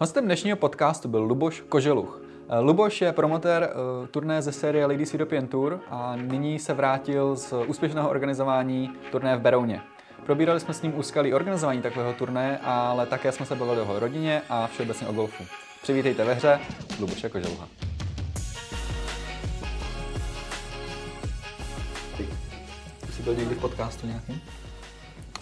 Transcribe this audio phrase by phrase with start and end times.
[0.00, 2.22] Hostem dnešního podcastu byl Luboš Koželuch.
[2.48, 7.36] Eh, Luboš je promotér uh, turné ze série Ladies European Tour a nyní se vrátil
[7.36, 9.80] z úspěšného organizování turné v Berouně.
[10.26, 13.98] Probírali jsme s ním úskalí organizování takového turné, ale také jsme se bavili o jeho
[13.98, 15.44] rodině a všeobecně o golfu.
[15.82, 16.60] Přivítejte ve hře
[17.00, 17.68] Luboše Koželuha.
[22.16, 22.28] Ty
[23.12, 24.40] jsi byl někdy v podcastu nějakým?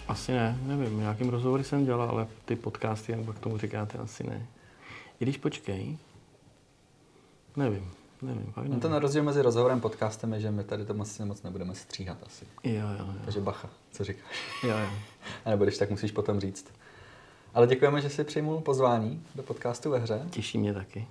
[0.07, 0.99] Asi ne, nevím.
[0.99, 4.47] Nějakým rozhovory jsem dělal, ale ty podcasty, jak k tomu říkáte, asi ne.
[5.19, 5.97] I když počkej,
[7.55, 7.91] nevím,
[8.21, 8.73] nevím, fakt nevím.
[8.73, 11.75] No ten rozdíl mezi rozhovorem a podcastem je, že my tady to moc, moc nebudeme
[11.75, 12.45] stříhat asi.
[12.63, 13.13] Jo, jo, jo.
[13.25, 14.61] Takže bacha, co říkáš?
[14.63, 14.89] Jo, jo.
[15.45, 16.65] A nebo když tak musíš potom říct.
[17.53, 20.21] Ale děkujeme, že jsi přijmul pozvání do podcastu ve hře.
[20.29, 21.07] Těší mě taky.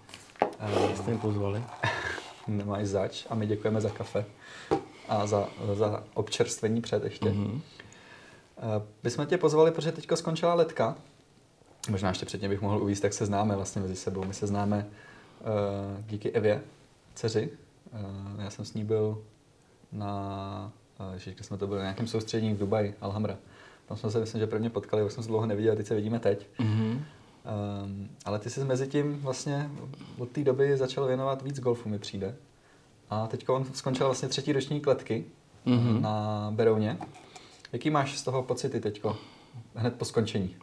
[0.91, 1.63] Že jste mě pozvali.
[2.49, 4.25] Nemáš zač a my děkujeme za kafe
[5.09, 7.27] a za, za občerstvení před ještě.
[7.27, 7.61] Mm-hmm.
[8.63, 8.83] Mhm.
[9.03, 10.95] My jsme tě pozvali, protože teďko skončila letka.
[11.91, 14.25] Možná ještě předtím bych mohl uvíct, jak se známe vlastně mezi sebou.
[14.25, 14.87] My se známe
[15.41, 16.61] uh, díky Evě,
[17.15, 17.51] dceři.
[17.93, 19.23] Uh, já jsem s ní byl
[19.93, 20.73] na,
[21.15, 23.37] uh, kde jsme to byli, na nějakém soustředění v Dubaji, Alhambra.
[23.89, 26.19] Tam jsme se, myslím, že prvně potkali, už jsme se dlouho neviděli, teď se vidíme
[26.19, 26.47] teď.
[26.59, 27.05] Mhm.
[27.85, 29.71] Um, ale ty jsi mezi tím vlastně
[30.19, 32.35] od té doby začal věnovat víc golfu, mi přijde.
[33.11, 35.25] A teď on skončil vlastně třetí ročník letky
[35.67, 36.03] Mhm.
[36.03, 36.99] na Berouně.
[37.77, 39.17] Jaký máš z toho pocity teďko,
[39.75, 40.57] hned po skončení?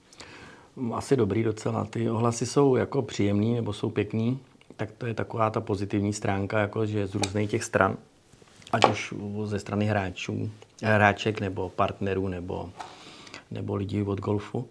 [0.94, 1.86] Asi dobrý docela.
[1.86, 4.40] Ty ohlasy jsou jako příjemný nebo jsou pěkný,
[4.76, 7.98] tak to je taková ta pozitivní stránka, jako že z různých těch stran,
[8.72, 9.14] ať už
[9.46, 10.52] ze strany hráčů,
[10.84, 12.70] hráček nebo partnerů nebo,
[13.52, 14.68] nebo lidí od golfu,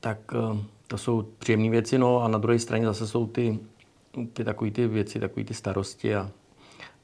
[0.00, 3.58] tak eh, to jsou příjemné věci, no a na druhé straně zase jsou ty,
[4.32, 6.30] ty takové ty věci, takové ty starosti a,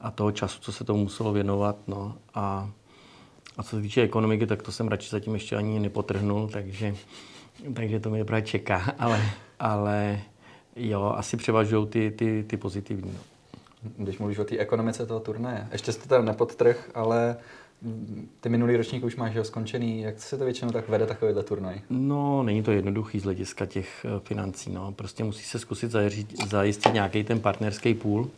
[0.01, 2.69] a toho času, co se tomu muselo věnovat, no a
[3.57, 6.95] a co se týče ekonomiky, tak to jsem radši zatím ještě ani nepotrhnul, takže,
[7.73, 8.93] takže to mě právě čeká.
[8.99, 9.21] Ale,
[9.59, 10.21] ale
[10.75, 13.11] jo, asi převažují ty, ty, ty pozitivní.
[13.11, 13.19] No.
[13.97, 15.67] Když mluvíš o té ekonomice toho turnaje.
[15.71, 17.37] Ještě jste tam nepodtrh, ale
[18.39, 20.01] ty minulý ročník už máš ho skončený.
[20.01, 21.81] Jak se to většinou tak vede takovýhle turnaj?
[21.89, 24.71] no, není to jednoduchý z hlediska těch eh, financí.
[24.71, 24.91] No.
[24.91, 28.29] Prostě musí se zkusit zajistit, zajistit nějaký ten partnerský půl.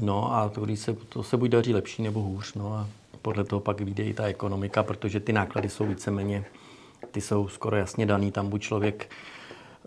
[0.00, 2.54] No a to, když se, to se buď daří lepší nebo hůř.
[2.54, 2.88] No a
[3.22, 6.44] podle toho pak vyjde i ta ekonomika, protože ty náklady jsou víceméně,
[7.10, 8.32] ty jsou skoro jasně daný.
[8.32, 9.10] Tam buď člověk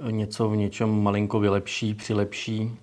[0.08, 2.78] eh, něco v něčem malinko vylepší, přilepší,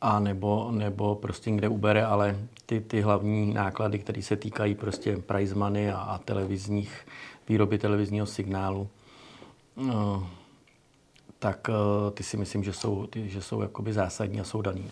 [0.00, 2.36] a nebo, nebo prostě někde ubere, ale
[2.66, 7.06] ty, ty hlavní náklady, které se týkají prostě prize money a, a televizních,
[7.48, 8.88] výroby televizního signálu,
[9.76, 10.30] no,
[11.38, 14.90] tak eh, ty si myslím, že jsou, ty, že jsou jakoby zásadní a jsou daný.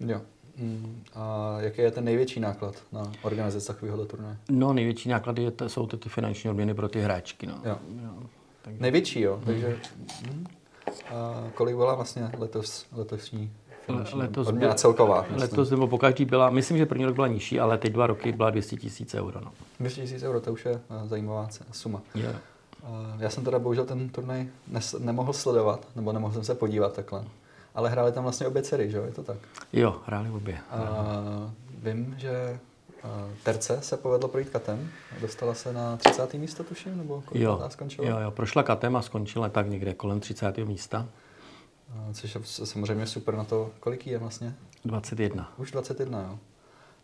[0.00, 0.20] Jo.
[0.58, 4.36] Mm, A jaký je ten největší náklad na organizaci takového turnaje?
[4.50, 7.46] No, největší náklady je, to- jsou to ty finanční odměny pro ty hráčky.
[7.46, 7.54] No.
[7.64, 7.78] Jo.
[8.04, 8.10] Jo,
[8.62, 9.40] takže, Největší, jo.
[9.46, 9.78] Takže
[10.32, 10.46] mm.
[11.14, 13.52] A kolik byla vlastně letos, letošní
[13.86, 15.20] finanční letos odměna celková?
[15.22, 15.40] myslím.
[15.40, 18.50] letos nebo pokaždý byla, myslím, že první rok byla nižší, ale teď dva roky byla
[18.50, 19.40] 200 tisíc euro.
[19.40, 19.52] No.
[19.80, 20.72] 200 000 euro, to už je
[21.04, 22.02] eh, zajímavá suma.
[22.84, 26.92] A Já jsem teda bohužel ten turnaj nes- nemohl sledovat, nebo nemohl jsem se podívat
[26.92, 27.24] takhle.
[27.78, 29.04] Ale hráli tam vlastně obě dcery, že jo?
[29.04, 29.36] Je to tak?
[29.72, 30.58] jo, hráli obě.
[30.70, 30.80] A
[31.82, 32.58] vím, že
[33.42, 34.88] Terce se povedlo projít katem.
[35.20, 36.34] Dostala se na 30.
[36.34, 38.08] místo, tuším, nebo kolik Jo, skončila?
[38.08, 40.58] jo, jo, prošla katem a skončila tak někde kolem 30.
[40.58, 41.06] místa.
[41.92, 44.54] A, Což je samozřejmě super na to, kolik je vlastně?
[44.84, 45.52] 21.
[45.56, 46.38] Už 21, jo.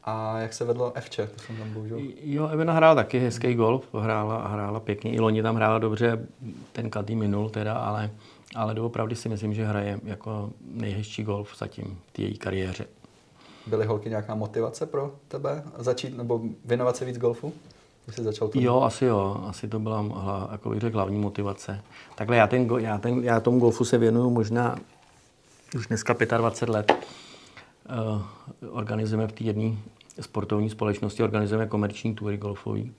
[0.04, 1.98] A jak se vedlo Fče, to jsem tam bohužel.
[2.22, 5.12] Jo, Evena hrála taky hezký golf, hrála hrála pěkně.
[5.12, 6.26] I loni tam hrála dobře,
[6.72, 8.10] ten katý minul teda, ale,
[8.54, 12.86] ale doopravdy si myslím, že hraje jako nejhezčí golf zatím v té její kariéře.
[13.66, 17.52] Byly holky nějaká motivace pro tebe začít nebo věnovat se víc golfu?
[18.04, 18.64] Když jsi začal turnaj?
[18.64, 20.04] Jo, asi jo, asi to byla,
[20.52, 21.82] jako bych řekl, hlavní motivace.
[22.14, 24.76] Takhle já, ten, já, ten, já tomu golfu se věnuju možná
[25.76, 26.92] už dneska 25 let.
[28.12, 28.22] Uh,
[28.70, 29.76] organizujeme v té jedné
[30.20, 32.92] sportovní společnosti, organizujeme komerční tury golfový.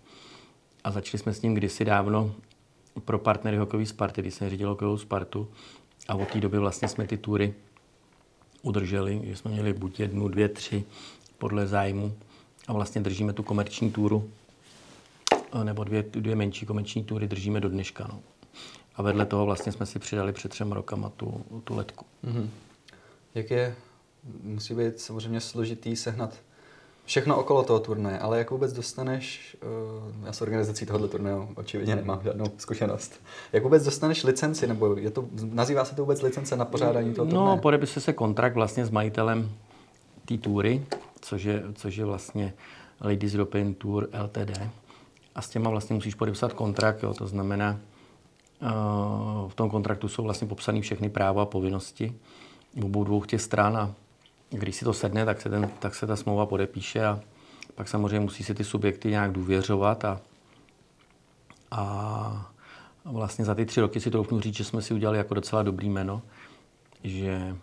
[0.83, 2.31] A začali jsme s ním kdysi dávno
[2.99, 5.47] pro partnery hokejové Sparty, když jsem řídil hokejovou Spartu.
[6.07, 7.53] A od té doby vlastně jsme ty tury
[8.61, 10.83] udrželi, že jsme měli buď jednu, dvě, tři
[11.37, 12.15] podle zájmu.
[12.67, 14.29] A vlastně držíme tu komerční túru
[15.63, 18.07] nebo dvě, dvě menší komerční tury držíme do dneška.
[18.11, 18.19] No.
[18.95, 22.05] A vedle toho vlastně jsme si přidali před třema rokama tu, tu letku.
[22.23, 22.49] Mhm.
[23.35, 23.75] Jak je,
[24.43, 26.33] musí být samozřejmě složitý sehnat
[27.05, 31.95] všechno okolo toho turnaje, ale jak vůbec dostaneš, uh, já s organizací tohoto turnaje očividně
[31.95, 33.21] nemám žádnou zkušenost,
[33.53, 37.25] jak vůbec dostaneš licenci, nebo je to, nazývá se to vůbec licence na pořádání toho
[37.25, 37.59] No, turnaje?
[37.61, 39.51] podepise se kontrakt vlastně s majitelem
[40.25, 40.85] té tury,
[41.21, 42.53] což je, což je vlastně
[43.01, 44.59] Ladies European Tour LTD.
[45.35, 47.79] A s těma vlastně musíš podepsat kontrakt, jo, to znamená,
[49.47, 52.13] v tom kontraktu jsou vlastně popsané všechny práva a povinnosti
[52.83, 53.93] obou dvou těch stran a
[54.49, 57.19] když si to sedne, tak se, ten, tak se ta smlouva podepíše a
[57.75, 60.21] pak samozřejmě musí si ty subjekty nějak důvěřovat a,
[61.71, 62.51] a
[63.05, 65.89] vlastně za ty tři roky si troufnu říct, že jsme si udělali jako docela dobrý
[65.89, 66.21] jméno,
[67.03, 67.55] že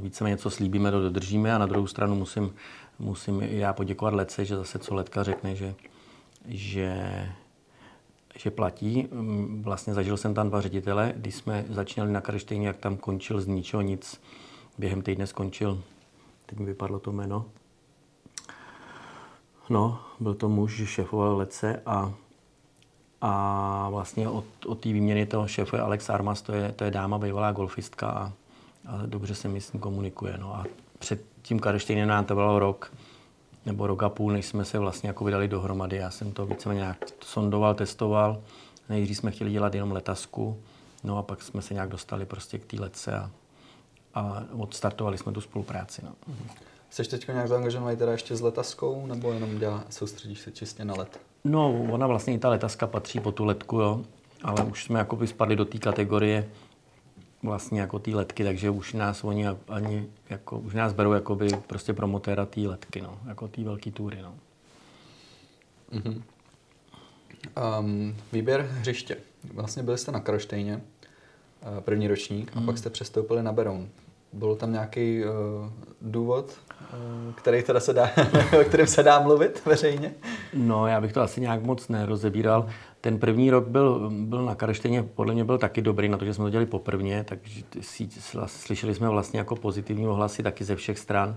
[0.00, 2.54] víceméně něco slíbíme, to dodržíme a na druhou stranu musím,
[2.98, 5.74] musím já poděkovat Lece, že zase co Letka řekne, že,
[6.48, 7.28] že,
[8.38, 9.08] že platí.
[9.60, 13.46] Vlastně zažil jsem tam dva ředitele, když jsme začínali na Karštejně, jak tam končil z
[13.46, 14.20] ničeho nic.
[14.78, 15.82] Během týdne skončil,
[16.46, 17.46] teď mi vypadlo to jméno,
[19.72, 22.12] No, byl to muž, že šéfoval Lece a,
[23.20, 27.18] a vlastně od, od té výměny toho šéfuje Alex Armas, to je, to je dáma,
[27.18, 28.32] bývalá golfistka a,
[28.86, 30.38] a dobře se mi s ním komunikuje.
[30.38, 30.64] No a
[30.98, 32.92] před tím Karštejnem nám to bylo rok,
[33.66, 35.96] nebo rok a půl, než jsme se vlastně jako vydali dohromady.
[35.96, 38.42] Já jsem to více nějak sondoval, testoval.
[38.88, 40.58] Nejdřív jsme chtěli dělat jenom letasku,
[41.04, 43.30] no a pak jsme se nějak dostali prostě k té letce a,
[44.14, 46.02] a odstartovali jsme tu spolupráci.
[46.04, 46.34] No.
[46.90, 50.94] Jsi teď nějak zaangažovaný teda ještě s letaskou, nebo jenom dělá, soustředíš se čistě na
[50.94, 51.20] let?
[51.44, 54.04] No, ona vlastně i ta letaska patří po tu letku, jo.
[54.42, 56.48] Ale už jsme jako spadli do té kategorie
[57.42, 61.48] vlastně jako té letky, takže už nás oni ani, jako, už nás berou jako by
[61.66, 63.18] prostě promotéra té letky, no.
[63.26, 64.34] Jako té velké tury, no.
[65.92, 66.22] Mm-hmm.
[67.78, 69.16] Um, výběr hřiště.
[69.54, 70.80] Vlastně byli jste na Kroštejně,
[71.62, 72.62] eh, první ročník, mm.
[72.62, 72.76] a pak mhm.
[72.76, 73.88] jste přestoupili na Beroun.
[74.32, 75.30] Byl tam nějaký uh,
[76.00, 78.10] důvod, uh, který teda se dá,
[78.60, 80.14] o kterém se dá mluvit veřejně?
[80.54, 82.68] No, já bych to asi nějak moc nerozebíral.
[83.00, 86.34] Ten první rok byl, byl na Karštejně, podle mě byl taky dobrý na to, že
[86.34, 87.62] jsme to dělali poprvně, takže
[88.46, 91.36] slyšeli jsme vlastně jako pozitivní ohlasy taky ze všech stran.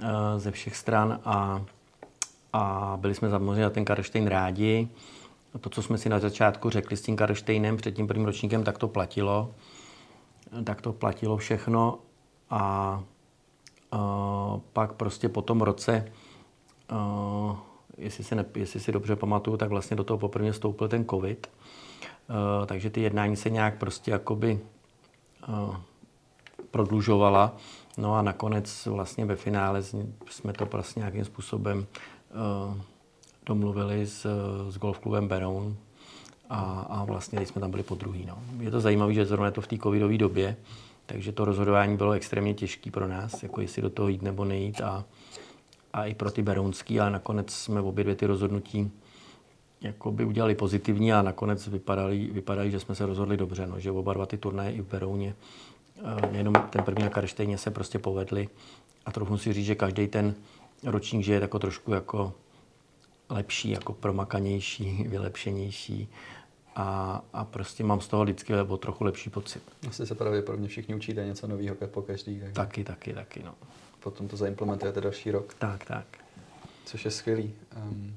[0.00, 1.64] Uh, ze všech stran a,
[2.52, 4.88] a byli jsme samozřejmě na ten Karštejn rádi.
[5.60, 8.78] To, co jsme si na začátku řekli s tím Karštejnem před tím prvním ročníkem, tak
[8.78, 9.54] to platilo
[10.64, 11.98] tak to platilo všechno
[12.54, 13.02] a,
[13.92, 16.12] a pak prostě po tom roce,
[16.88, 17.62] a,
[17.98, 21.46] jestli, si ne, jestli si dobře pamatuju, tak vlastně do toho poprvé stoupil ten covid,
[22.28, 24.60] a, takže ty jednání se nějak prostě jakoby
[25.42, 25.80] a,
[26.70, 27.56] prodlužovala.
[27.98, 29.82] No a nakonec vlastně ve finále
[30.30, 32.74] jsme to prostě nějakým způsobem a,
[33.46, 34.26] domluvili s,
[34.68, 35.76] s golfklubem Beroun,
[36.50, 38.26] a, a vlastně jsme tam byli po druhý.
[38.26, 38.38] No.
[38.60, 40.56] Je to zajímavé, že zrovna je to v té covidové době,
[41.06, 44.80] takže to rozhodování bylo extrémně těžké pro nás, jako jestli do toho jít nebo nejít
[44.80, 45.04] a,
[45.92, 48.90] a i pro ty berounský, ale nakonec jsme obě dvě ty rozhodnutí
[49.84, 53.90] jako by udělali pozitivní a nakonec vypadali, vypadali, že jsme se rozhodli dobře, no, že
[53.90, 55.34] oba dva ty turnaje i v Berouně,
[55.98, 58.48] eh, nejenom ten první na Karštejně se prostě povedli
[59.06, 60.34] a trochu si říct, že každý ten
[60.84, 62.32] ročník že je jako trošku jako
[63.30, 66.08] lepší, jako promakanější, vylepšenější
[66.74, 69.62] a, a prostě mám z toho vždycky o trochu lepší pocit.
[69.88, 72.40] Asi se pravděpodobně všichni učíte něco nového po každý.
[72.40, 72.52] Tak.
[72.52, 73.54] Taky, taky, taky, no.
[74.00, 75.54] Potom to zaimplementujete další rok.
[75.58, 76.04] Tak, tak.
[76.84, 77.54] Což je skvělý.
[77.76, 78.16] Um,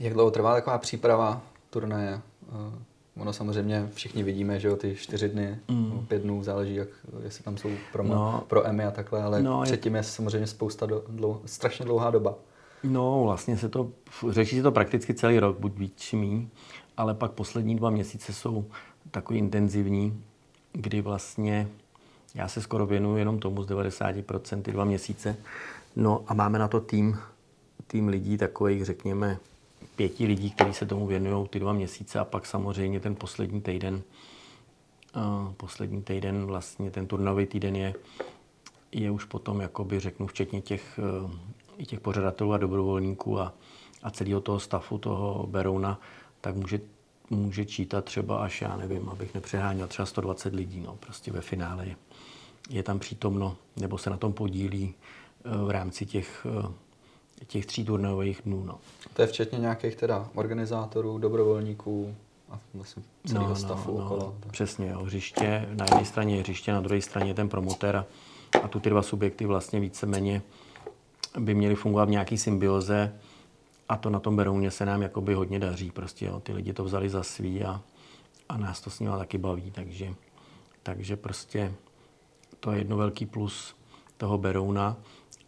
[0.00, 2.20] jak dlouho trvá taková příprava turnaje?
[2.52, 2.74] Uh,
[3.18, 6.06] ono samozřejmě všichni vidíme, že jo, ty čtyři dny, mm.
[6.08, 6.88] pět dnů, záleží, jak,
[7.22, 10.86] jestli tam jsou pro, no, pro EMI a takhle, ale no, předtím je samozřejmě spousta,
[10.86, 12.34] do, dlou, strašně dlouhá doba.
[12.84, 13.90] No, vlastně se to,
[14.28, 16.48] řeší se to prakticky celý rok, buď víc či míň,
[16.98, 18.64] ale pak poslední dva měsíce jsou
[19.10, 20.24] takový intenzivní,
[20.72, 21.68] kdy vlastně
[22.34, 25.36] já se skoro věnuju jenom tomu z 90% ty dva měsíce.
[25.96, 27.18] No a máme na to tým,
[27.86, 29.38] tým lidí, takových řekněme
[29.96, 34.02] pěti lidí, kteří se tomu věnují ty dva měsíce a pak samozřejmě ten poslední týden,
[35.16, 37.94] uh, poslední týden vlastně ten turnový týden je,
[38.92, 41.30] je už potom, jakoby řeknu, včetně těch uh,
[41.76, 43.52] i těch pořadatelů a dobrovolníků a,
[44.02, 46.00] a celého toho stafu toho Berouna,
[46.40, 46.80] tak může,
[47.30, 50.80] může čítat třeba až, já nevím, abych nepřeháněl, třeba 120 lidí.
[50.80, 51.96] No, prostě ve finále je,
[52.70, 54.94] je tam přítomno, nebo se na tom podílí
[55.44, 56.46] eh, v rámci těch,
[57.42, 58.64] eh, těch tří turnajových dnů.
[58.64, 58.78] No.
[59.14, 62.14] To je včetně nějakých teda organizátorů, dobrovolníků
[62.50, 64.34] a vlastně celého no, stafu no, okolo.
[64.44, 65.02] No, přesně, jo.
[65.04, 68.06] hřiště, na jedné straně je hřiště, na druhé straně je ten promotér a,
[68.62, 70.42] a tu ty dva subjekty vlastně víceméně
[71.38, 73.12] by měly fungovat v nějaký symbioze
[73.88, 75.90] a to na tom Berouně se nám jakoby hodně daří.
[75.90, 77.80] Prostě jo, ty lidi to vzali za svý a,
[78.48, 80.14] a nás to s nimi taky baví, takže,
[80.82, 81.72] takže prostě
[82.60, 83.74] to je jedno velký plus
[84.16, 84.96] toho Berouna.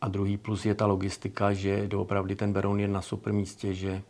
[0.00, 4.02] A druhý plus je ta logistika, že doopravdy ten Beroun je na super místě, že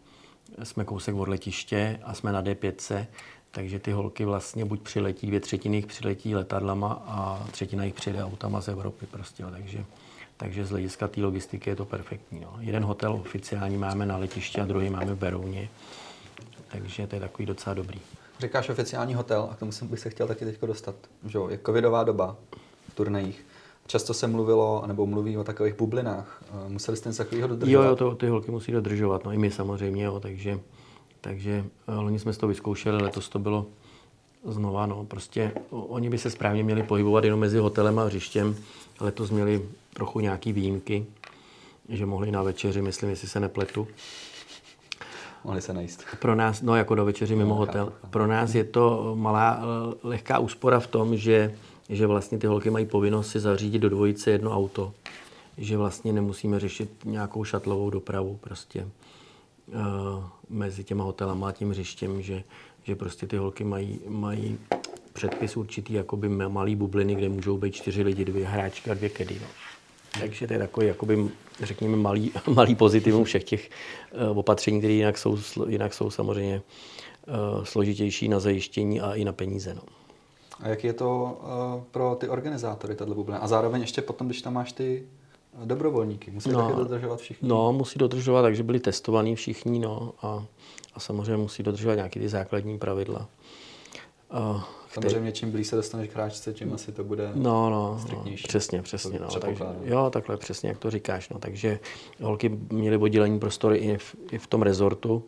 [0.63, 3.07] jsme kousek od letiště a jsme na D5,
[3.51, 8.25] takže ty holky vlastně buď přiletí, dvě třetiny jich přiletí letadlama a třetina jich přijede
[8.25, 9.85] autama z Evropy prostě, takže
[10.41, 12.41] takže z hlediska té logistiky je to perfektní.
[12.41, 12.57] No.
[12.61, 15.69] Jeden hotel oficiální máme na letišti a druhý máme v Berouně.
[16.69, 18.01] Takže to je takový docela dobrý.
[18.41, 20.95] říkáš oficiální hotel a k tomu bych se chtěl taky teď dostat.
[21.27, 22.37] Že jo, je covidová doba
[22.89, 23.47] v turnajích.
[23.87, 26.43] Často se mluvilo, nebo mluví o takových bublinách.
[26.49, 27.85] Eh, museli jste něco takového dodržovat?
[27.85, 30.61] Jo, jo, to, ty holky musí dodržovat, no i my samozřejmě, jo, takže,
[31.21, 33.67] takže eh, loni jsme to vyzkoušeli, letos to bylo
[34.45, 38.57] znova, no, prostě oni by se správně měli pohybovat jenom mezi hotelem a hřištěm,
[39.01, 41.07] letos měli trochu nějaký výjimky,
[41.89, 43.89] že mohli na večeři, myslím, jestli se nepletu.
[45.45, 46.05] Mohli se najíst.
[46.19, 49.95] Pro nás, no jako do večeři mimo no, hotel, pro nás je to malá, eh,
[50.03, 51.55] lehká úspora v tom, že
[51.91, 54.93] že vlastně ty holky mají povinnost si zařídit do dvojice jedno auto.
[55.59, 58.89] Že vlastně nemusíme řešit nějakou šatlovou dopravu prostě
[59.67, 62.45] uh, mezi těma hotelama a tím hřištěm, že,
[62.85, 64.59] že prostě ty holky mají, mají
[65.13, 69.39] předpis určitý jakoby malý bubliny, kde můžou být čtyři lidi, dvě hráčky a dvě kedy.
[69.41, 69.47] No.
[70.21, 71.29] Takže to je takový, jakoby,
[71.63, 73.71] řekněme, malý, malý pozitivum všech těch
[74.31, 76.63] uh, opatření, které jinak jsou, jinak jsou samozřejmě
[77.29, 79.75] uh, složitější na zajištění a i na peníze.
[79.75, 79.83] No.
[80.61, 83.39] A jak je to uh, pro ty organizátory, tato bublina?
[83.39, 85.07] A zároveň ještě potom, když tam máš ty
[85.65, 87.49] dobrovolníky, musí no, taky dodržovat všichni?
[87.49, 90.45] No, musí dodržovat, takže byli testovaní všichni, no, a,
[90.95, 93.29] a samozřejmě musí dodržovat nějaké ty základní pravidla.
[94.33, 98.25] Uh, Samozřejmě, čím blíž se dostaneš k hráčce, tím asi to bude no, no, no
[98.45, 99.19] přesně, přesně.
[99.19, 101.29] No, takže, jo, takhle přesně, jak to říkáš.
[101.29, 101.79] No, takže
[102.21, 105.25] holky měly oddělení prostory i v, i v tom rezortu,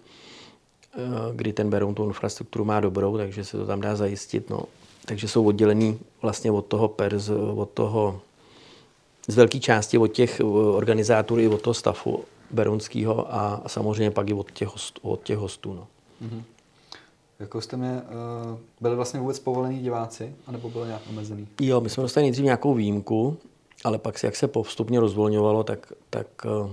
[0.94, 0.98] eh,
[1.32, 4.50] kdy ten Beroun tu infrastrukturu má dobrou, takže se to tam dá zajistit.
[4.50, 4.60] No,
[5.04, 8.20] takže jsou oddělený vlastně od toho pers, od toho
[9.28, 14.10] z velké části od těch eh, organizátorů i od toho stafu berunského a, a samozřejmě
[14.10, 15.74] pak i od těch, host, od těch hostů.
[15.74, 15.86] No.
[16.22, 16.42] Mm-hmm.
[17.38, 18.02] Jako jste mě,
[18.52, 21.48] uh, byli vlastně vůbec povolení diváci, anebo bylo nějak omezený?
[21.60, 23.36] Jo, my jsme dostali nejdřív nějakou výjimku,
[23.84, 26.72] ale pak, jak se postupně rozvolňovalo, tak, tak uh,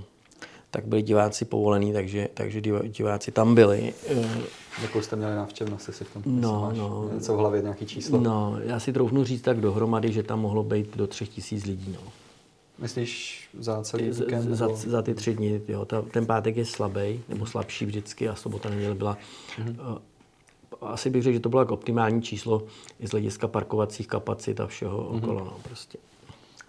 [0.71, 3.93] tak byli diváci povolení, takže, takže diváci tam byli.
[4.81, 8.19] Jakou jste měli návštěvnost, jestli v tom no, máš no, něco v hlavě, nějaký číslo?
[8.19, 11.95] No, já si troufnu říct tak dohromady, že tam mohlo být do třech tisíc lidí.
[12.03, 12.12] No.
[12.81, 14.55] Myslíš za celý víkend?
[14.55, 15.86] Za, za ty tři dny, jo.
[15.86, 19.17] Ta, ten pátek je slabý, nebo slabší vždycky a sobota neděle byla.
[19.57, 20.01] Mm-hmm.
[20.81, 22.63] Asi bych řekl, že to bylo jako optimální číslo
[23.00, 25.17] i z hlediska parkovacích kapacit a všeho mm-hmm.
[25.17, 25.39] okolo.
[25.39, 25.98] No, prostě.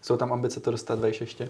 [0.02, 1.48] Jsou tam ambice to dostat vejš ještě?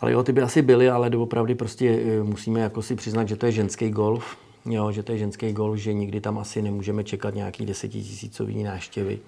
[0.00, 3.36] Ale jo, ty by asi byly, ale doopravdy prostě eh, musíme jako si přiznat, že
[3.36, 4.36] to je ženský golf.
[4.64, 9.18] Jo, že to je ženský golf, že nikdy tam asi nemůžeme čekat nějaký desetitisícový náštěvy.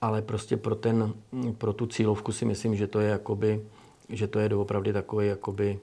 [0.00, 1.14] Ale prostě pro, ten,
[1.58, 3.62] pro tu cílovku si myslím, že to je jakoby,
[4.08, 5.78] že to je doopravdy takový jakoby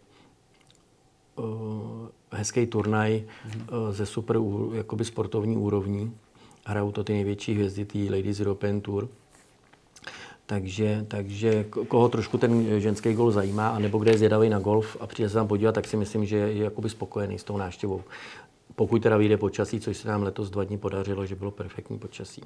[1.36, 1.46] uh,
[2.32, 4.38] hezký turnaj uh, ze super
[4.74, 6.16] jakoby sportovní úrovní.
[6.66, 9.08] Hrajou to ty největší hvězdy, ty Ladies European Tour.
[10.46, 15.08] Takže, takže koho trošku ten ženský gol zajímá, anebo kde je zvědavý na golf a
[15.08, 18.04] přijde se tam podívat, tak si myslím, že je jakoby spokojený s tou návštěvou.
[18.76, 22.44] Pokud teda vyjde počasí, což se nám letos dva dny podařilo, že bylo perfektní počasí.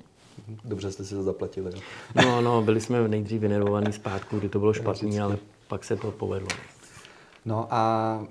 [0.65, 1.71] Dobře jste si to zaplatili.
[2.15, 6.11] No, no, byli jsme nejdřív vynervovaní zpátku, kdy to bylo špatný, ale pak se to
[6.11, 6.49] povedlo.
[7.45, 8.27] No a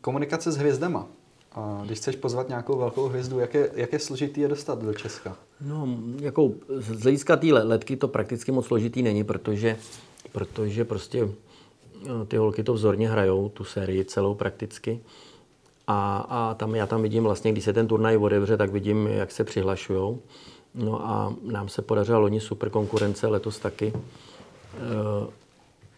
[0.00, 1.06] komunikace s hvězdama.
[1.52, 4.94] A když chceš pozvat nějakou velkou hvězdu, jak je, jak je složitý je dostat do
[4.94, 5.36] Česka?
[5.60, 5.88] No,
[6.20, 9.76] jako z hlediska té letky to prakticky moc složitý není, protože,
[10.32, 11.28] protože prostě
[12.06, 15.00] eh, ty holky to vzorně hrajou, tu sérii celou prakticky.
[15.86, 19.30] A, a tam, já tam vidím vlastně, když se ten turnaj odevře, tak vidím, jak
[19.30, 20.18] se přihlašují.
[20.74, 23.92] No a nám se podařila loni super konkurence, letos taky.
[23.94, 24.00] E,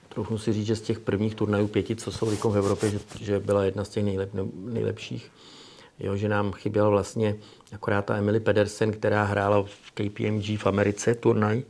[0.08, 3.40] troufnu si říct, že z těch prvních turnajů pěti, co jsou v Evropě, že, že
[3.40, 5.30] byla jedna z těch nejlep, nejlepších.
[5.98, 7.36] Jo, že nám chyběla vlastně
[7.72, 11.62] akorát ta Emily Pedersen, která hrála v KPMG v Americe turnaj.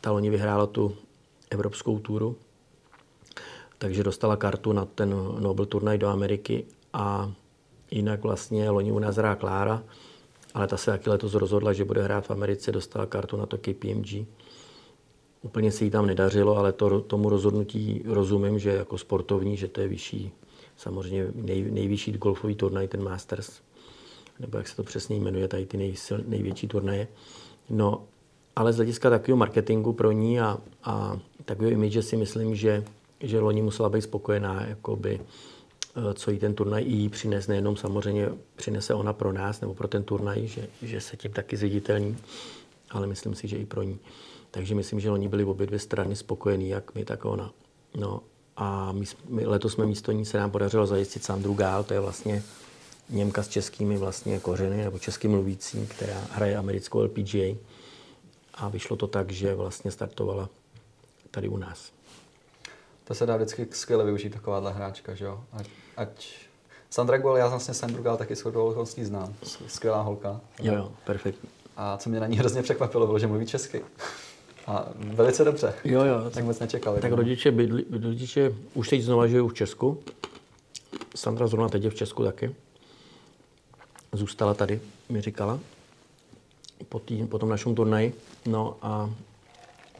[0.00, 0.96] Ta loni vyhrála tu
[1.50, 2.36] evropskou túru,
[3.78, 7.32] takže dostala kartu na ten Nobel turnaj do Ameriky a
[7.90, 9.82] jinak vlastně loni u nás hrá Klára,
[10.54, 13.58] ale ta se taky letos rozhodla, že bude hrát v Americe, dostala kartu na to
[13.58, 14.26] KPMG.
[15.42, 19.80] Úplně se jí tam nedařilo, ale to, tomu rozhodnutí rozumím, že jako sportovní, že to
[19.80, 20.32] je vyšší,
[20.76, 23.60] samozřejmě nej, nejvyšší golfový turnaj, ten Masters,
[24.40, 27.08] nebo jak se to přesně jmenuje, tady ty nejsil, největší turnaje.
[27.70, 28.02] No,
[28.56, 32.84] ale z hlediska takového marketingu pro ní a, a takového image si myslím, že,
[33.20, 35.20] že loni musela být spokojená, jakoby,
[36.14, 39.88] co jí ten turnaj i jí přines, nejenom samozřejmě přinese ona pro nás nebo pro
[39.88, 42.16] ten turnaj, že, že se tím taky zviditelní,
[42.90, 43.98] ale myslím si, že i pro ní.
[44.50, 47.52] Takže myslím, že oni byli obě dvě strany spokojení, jak my, tak ona.
[47.96, 48.20] No
[48.56, 52.00] a my, my letos jsme místo ní se nám podařilo zajistit Sandru Gál, to je
[52.00, 52.42] vlastně
[53.10, 57.56] Němka s českými vlastně kořeny, nebo českým mluvící, která hraje americkou LPGA.
[58.54, 60.48] A vyšlo to tak, že vlastně startovala
[61.30, 61.92] tady u nás.
[63.04, 65.44] To se dá vždycky skvěle využít, takováhle hráčka, že jo?
[65.52, 66.34] Ať, ať
[66.90, 69.34] Sandra Guel, já vlastně jsem Brugal taky shodou okolností znám.
[69.66, 70.40] Skvělá holka.
[70.62, 71.48] Jo, jo, perfektní.
[71.76, 73.84] A co mě na ní hrozně překvapilo, bylo, že mluví česky.
[74.66, 75.74] A velice dobře.
[75.84, 76.30] Jo, jo.
[76.30, 76.98] Tak moc nečekal.
[76.98, 80.02] Tak rodiče, bydli, rodiče už teď znova žijou v Česku.
[81.14, 82.54] Sandra zrovna teď je v Česku taky.
[84.12, 85.60] Zůstala tady, mi říkala,
[86.88, 88.14] po, tý, po tom našem turnaji.
[88.46, 89.10] No a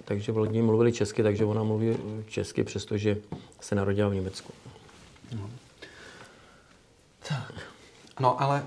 [0.04, 1.96] takže v lodi mluvili česky, takže ona mluví
[2.26, 3.16] česky, přestože
[3.60, 4.52] se narodila v Německu.
[5.36, 5.50] No.
[7.28, 7.54] Tak.
[8.20, 8.64] No ale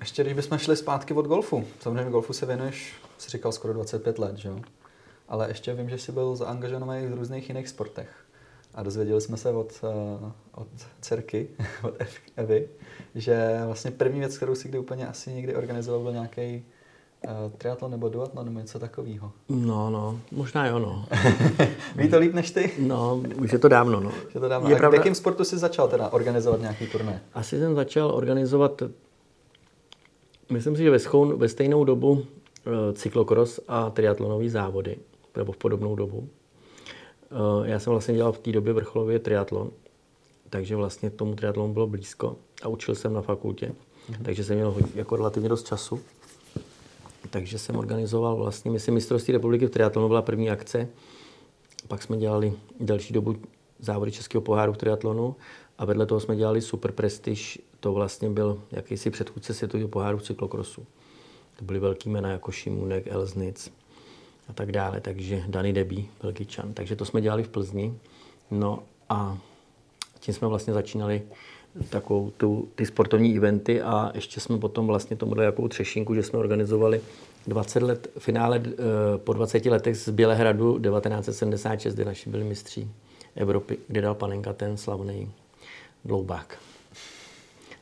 [0.00, 1.64] ještě když bychom šli zpátky od golfu.
[1.80, 4.60] Samozřejmě golfu se věnuješ, jsi říkal, skoro 25 let, že jo?
[5.28, 8.08] Ale ještě vím, že jsi byl zaangažovaný v různých jiných sportech.
[8.74, 10.68] A dozvěděli jsme se od, uh, od
[11.00, 11.48] dcerky,
[11.82, 11.94] od
[12.36, 12.68] Evy,
[13.14, 16.64] že vlastně první věc, kterou si kdy úplně asi někdy organizoval, byl nějaký
[17.28, 19.32] uh, triatlon nebo duatlon nebo něco takového.
[19.48, 21.06] No, no, možná jo, no.
[21.96, 22.72] Ví to líp než ty?
[22.78, 24.12] No, už je to dávno, no.
[24.34, 24.68] Je to dávno.
[24.68, 24.96] Je A pravda...
[24.96, 27.22] v jakém sportu jsi začal teda organizovat nějaký turné?
[27.34, 28.82] Asi jsem začal organizovat,
[30.52, 32.22] myslím si, že ve, schoun, ve stejnou dobu uh,
[32.94, 34.96] cyklokros a triatlonové závody,
[35.36, 36.18] nebo v podobnou dobu.
[36.18, 39.70] Uh, já jsem vlastně dělal v té době vrcholově triatlon,
[40.50, 43.72] takže vlastně tomu triatlonu bylo blízko a učil jsem na fakultě,
[44.10, 44.22] mm-hmm.
[44.22, 46.00] takže jsem měl jako relativně dost času
[47.30, 50.88] takže jsem organizoval vlastně, myslím, mistrovství republiky v triatlonu byla první akce.
[51.88, 53.36] Pak jsme dělali další dobu
[53.78, 55.36] závody Českého poháru v triatlonu
[55.78, 60.22] a vedle toho jsme dělali Super Prestige, to vlastně byl jakýsi předchůdce světového poháru v
[60.22, 60.86] cyklokrosu.
[61.58, 63.72] To byly velký jména jako Šimunek, Elznic
[64.48, 66.72] a tak dále, takže Dani Debí, Belgičan.
[66.72, 67.94] Takže to jsme dělali v Plzni.
[68.50, 69.38] No a
[70.20, 71.22] tím jsme vlastně začínali
[71.90, 76.22] takovou tu, ty sportovní eventy a ještě jsme potom vlastně tomu dali jakou třešinku, že
[76.22, 77.00] jsme organizovali
[77.46, 78.72] 20 let, finále eh,
[79.16, 82.90] po 20 letech z Bělehradu 1976, kde naši byli mistří
[83.36, 85.32] Evropy, kde dal Panenka ten slavný
[86.04, 86.58] dloubák.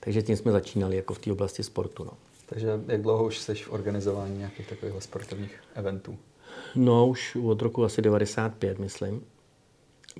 [0.01, 2.05] Takže tím jsme začínali jako v té oblasti sportu.
[2.05, 2.13] No.
[2.47, 6.17] Takže jak dlouho už jsi v organizování nějakých takových sportovních eventů?
[6.75, 9.23] No, už od roku asi 95, myslím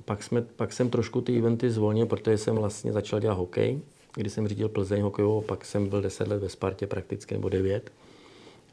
[0.05, 3.79] pak, jsme, pak jsem trošku ty eventy zvolnil, protože jsem vlastně začal dělat hokej,
[4.13, 7.91] kdy jsem řídil Plzeň hokejovou, pak jsem byl 10 let ve Spartě prakticky, nebo 9.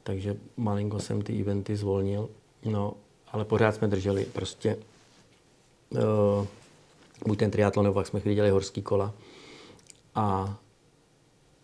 [0.02, 2.28] Takže malinko jsem ty eventy zvolnil.
[2.64, 2.94] No,
[3.32, 4.76] ale pořád jsme drželi prostě
[5.90, 6.46] uh,
[7.26, 9.14] buď ten triatlon, nebo pak jsme chvíli dělali horský kola.
[10.14, 10.58] A,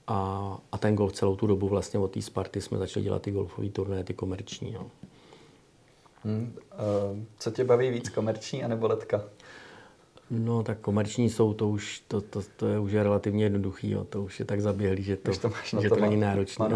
[0.07, 3.31] a, a ten golf celou tu dobu vlastně od té Sparty jsme začali dělat ty
[3.31, 4.73] golfové turné, ty komerční.
[4.73, 4.91] No.
[6.25, 6.57] Hmm,
[7.13, 9.25] uh, co tě baví víc, komerční anebo letka?
[10.35, 14.05] No, tak komerční jsou, to už, to, to, to je už je relativně jednoduchý, jo.
[14.05, 16.67] to už je tak zaběhlý, že to, to, máš že to, to není náročné.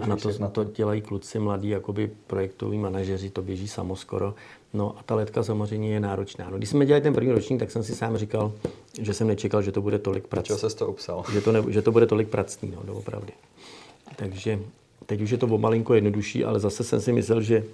[0.00, 4.34] A na to, na to dělají kluci, mladí, jakoby projektoví manažeři, to běží samo skoro.
[4.74, 6.50] No a ta letka samozřejmě je náročná.
[6.50, 8.52] No, když jsme dělali ten první ročník, tak jsem si sám říkal,
[9.00, 10.46] že jsem nečekal, že to bude tolik pracný.
[10.46, 11.24] Čeho se to upsal?
[11.32, 13.32] Že to, ne, že to bude tolik pracný, no, doopravdy.
[14.16, 14.60] Takže
[15.06, 17.64] teď už je to o malinko jednodušší, ale zase jsem si myslel, že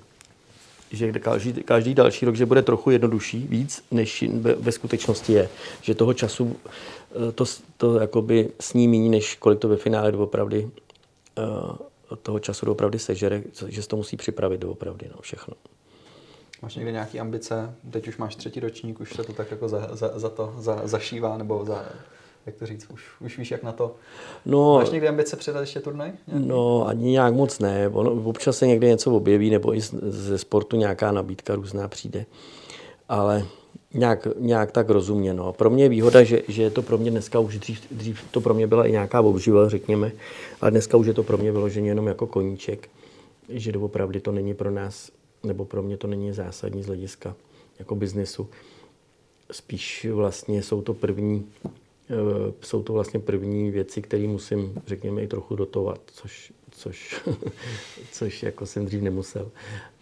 [0.90, 5.48] že každý, každý další rok, že bude trochu jednodušší víc, než ve, skutečnosti je.
[5.82, 6.56] Že toho času
[7.28, 7.44] eh, to,
[7.76, 13.42] to jakoby sní méně, než kolik to ve finále doopravdy uh, toho času doopravdy sežere,
[13.68, 15.54] že se to musí připravit doopravdy, no, všechno.
[16.62, 17.74] Máš někde nějaké ambice?
[17.90, 20.80] Teď už máš třetí ročník, už se to tak jako za, za, za to za,
[20.84, 21.84] zašívá, nebo za,
[22.46, 23.94] jak to říct, už, už víš jak na to.
[24.46, 26.12] No, Máš někdy ambice předat ještě turnaj?
[26.26, 26.48] Nějaký?
[26.48, 27.88] No, ani nějak moc ne.
[27.88, 32.26] Ono, občas se někde něco objeví, nebo i ze sportu nějaká nabídka různá přijde.
[33.08, 33.46] Ale
[33.94, 35.34] nějak, nějak tak rozumně.
[35.34, 35.52] No.
[35.52, 38.40] Pro mě je výhoda, že, že je to pro mě dneska už dřív, dřív to
[38.40, 40.12] pro mě byla i nějaká obživa, řekněme,
[40.60, 42.88] ale dneska už je to pro mě vyloženě jenom jako koníček,
[43.48, 45.10] že doopravdy to není pro nás,
[45.42, 47.34] nebo pro mě to není zásadní z hlediska
[47.78, 48.48] jako biznesu.
[49.52, 51.46] Spíš vlastně jsou to první
[52.60, 57.20] jsou to vlastně první věci, které musím, řekněme, i trochu dotovat, což, což,
[58.12, 59.50] což jako jsem dřív nemusel.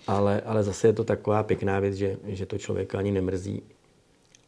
[0.06, 3.62] Ale, ale zase je to taková pěkná věc, že, že to člověka ani nemrzí.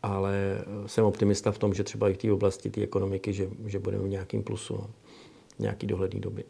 [0.02, 3.78] Ale jsem optimista v tom, že třeba i v té oblasti té ekonomiky, že, že
[3.78, 4.90] budeme v nějakým plusu, no.
[5.58, 6.44] nějaký dohledný doby.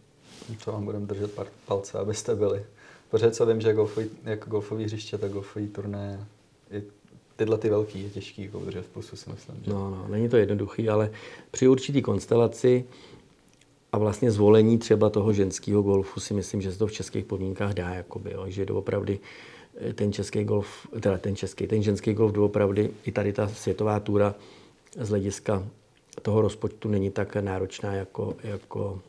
[0.65, 1.31] To vám budeme držet
[1.67, 2.65] palce, abyste byli.
[3.11, 6.27] Protože co vím, že golfový, jako golfový hřiště, tak golfový turné
[6.71, 6.83] i
[7.37, 9.57] tyhle ty velký je těžký jako udržet v plusu, si myslím.
[9.65, 9.71] Že?
[9.71, 11.11] No, no, není to jednoduchý, ale
[11.51, 12.85] při určitý konstelaci
[13.93, 17.75] a vlastně zvolení třeba toho ženského golfu si myslím, že se to v českých podmínkách
[17.75, 19.19] dá, jakoby, jo, že doopravdy
[19.77, 24.01] eh, ten český golf, teda ten český, ten ženský golf doopravdy, i tady ta světová
[24.01, 24.35] túra
[25.01, 25.67] z hlediska
[26.23, 29.01] toho rozpočtu není tak náročná jako, jako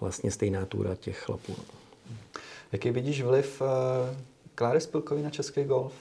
[0.00, 1.54] vlastně stejná túra těch chlapů.
[1.58, 1.64] No.
[2.72, 4.16] Jaký vidíš vliv eh,
[4.54, 5.92] Kláry Spilkový na český golf?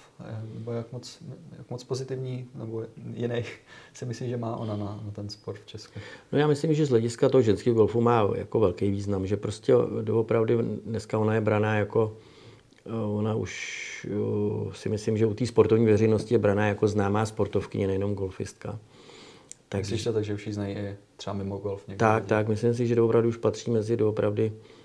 [0.54, 1.24] Nebo jak moc,
[1.58, 3.44] jak moc pozitivní nebo jiný
[3.94, 6.00] si myslíš, že má ona na, na ten sport v Česku?
[6.32, 9.74] No já myslím, že z hlediska toho ženského golfu má jako velký význam, že prostě
[10.02, 12.18] doopravdy dneska ona je braná jako
[13.16, 14.08] Ona už
[14.74, 18.80] si myslím, že u té sportovní veřejnosti je braná jako známá sportovkyně, nejenom golfistka.
[19.70, 21.84] Tak Myslíš to tak, že už ji znají i třeba mimo golf?
[21.98, 24.83] Tak, tak, myslím si, že opravdu už patří mezi doopravdy eh,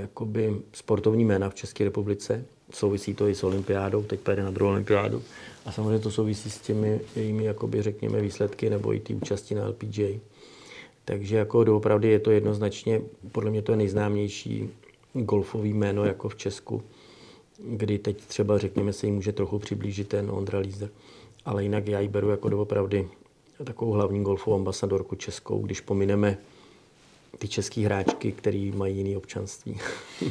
[0.00, 2.44] jakoby sportovní jména v České republice.
[2.74, 5.22] Souvisí to i s olympiádou, teď pojede na druhou olympiádu.
[5.64, 9.68] A samozřejmě to souvisí s těmi jejími, jakoby, řekněme, výsledky nebo i ty účasti na
[9.68, 10.18] LPGA.
[11.04, 13.00] Takže jako doopravdy je to jednoznačně,
[13.32, 14.70] podle mě to je nejznámější
[15.12, 16.82] golfový jméno jako v Česku
[17.64, 20.90] kdy teď třeba, řekněme, se jí může trochu přiblížit ten Ondra Lízer.
[21.44, 23.08] Ale jinak já ji beru jako doopravdy
[23.64, 26.38] takovou hlavní golfovou ambasadorku českou, když pomineme
[27.38, 29.78] ty české hráčky, které mají jiné občanství.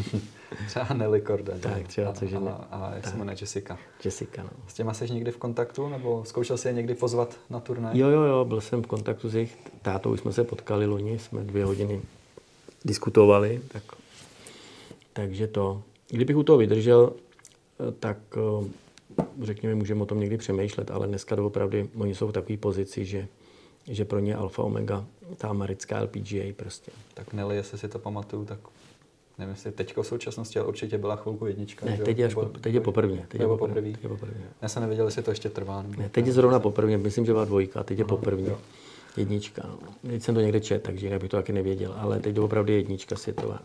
[0.67, 1.53] třeba Nelly Korda.
[1.59, 3.77] Tak, třeba to, že a, a jak se jmenuje Jessica.
[4.05, 4.49] Jessica, no.
[4.67, 7.97] S těma jsi někdy v kontaktu, nebo zkoušel jsi je někdy pozvat na turnaj?
[7.97, 11.43] Jo, jo, jo, byl jsem v kontaktu s jejich tátou, jsme se potkali loni, jsme
[11.43, 12.01] dvě hodiny
[12.85, 13.83] diskutovali, tak,
[15.13, 15.83] takže to.
[16.09, 17.13] Kdybych u toho vydržel,
[17.99, 22.57] tak eh, řekněme, můžeme o tom někdy přemýšlet, ale dneska doopravdy oni jsou v takové
[22.57, 23.27] pozici, že,
[23.89, 25.05] že pro ně alfa omega
[25.37, 26.91] ta americká LPGA prostě.
[27.13, 28.59] Tak Nelly, jestli si to pamatuju, tak
[29.37, 31.85] nevím, jestli teďko v současnosti, ale určitě byla chvilku jednička.
[31.85, 33.17] Ne, teď je, až po, teď je poprvé.
[33.27, 33.81] Teď je poprvé.
[33.81, 34.33] Teď je poprvé.
[34.61, 35.85] Já jsem nevěděl, jestli to ještě trvá.
[35.97, 38.55] Ne, teď je zrovna poprvé, myslím, že byla dvojka, teď je poprvé.
[39.17, 39.63] Jednička.
[39.65, 40.09] No.
[40.09, 43.15] Teď jsem to někde čet, takže jinak bych to taky nevěděl, ale teď opravdu jednička
[43.15, 43.59] světová.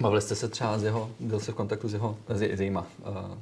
[0.00, 2.86] Bavili jste se třeba s jeho, byl jste v kontaktu s jeho, s, s jejíma
[3.00, 3.34] uh, uh,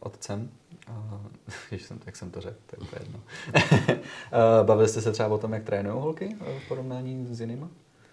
[0.00, 0.50] otcem,
[1.72, 3.20] uh, jsem, jak jsem to řekl, to je úplně jedno.
[4.60, 7.68] uh, bavili jste se třeba o tom, jak trénují holky v porovnání s jinýma?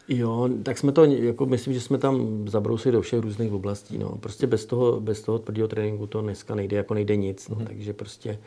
[0.08, 3.98] Jo, tak jsme to, jako myslím, že jsme tam zabrousili do všech různých oblastí.
[3.98, 4.10] No.
[4.10, 7.50] Prostě bez toho, bez toho tvrdého tréninku to dneska nejde, jako nejde nic.
[7.50, 7.56] No.
[7.56, 7.68] Mm-hmm.
[7.68, 8.40] Takže prostě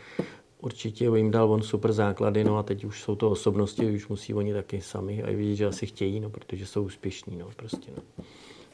[0.61, 4.35] určitě jim dal on super základy, no a teď už jsou to osobnosti, už musí
[4.35, 8.25] oni taky sami a vidět, že asi chtějí, no, protože jsou úspěšní, no, prostě, no.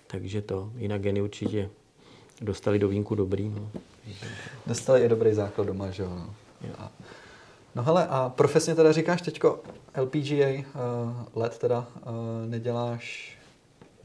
[0.07, 1.71] Takže to, jinak geny určitě
[2.41, 3.51] dostali do vínku dobrý.
[3.51, 3.71] No.
[4.67, 6.09] Dostali i dobrý základ doma, že jo.
[6.09, 6.35] No.
[6.79, 6.93] A,
[7.75, 9.61] no hele, a profesně teda říkáš teďko
[10.01, 10.63] LPGA uh,
[11.35, 12.13] let teda uh,
[12.51, 13.37] neděláš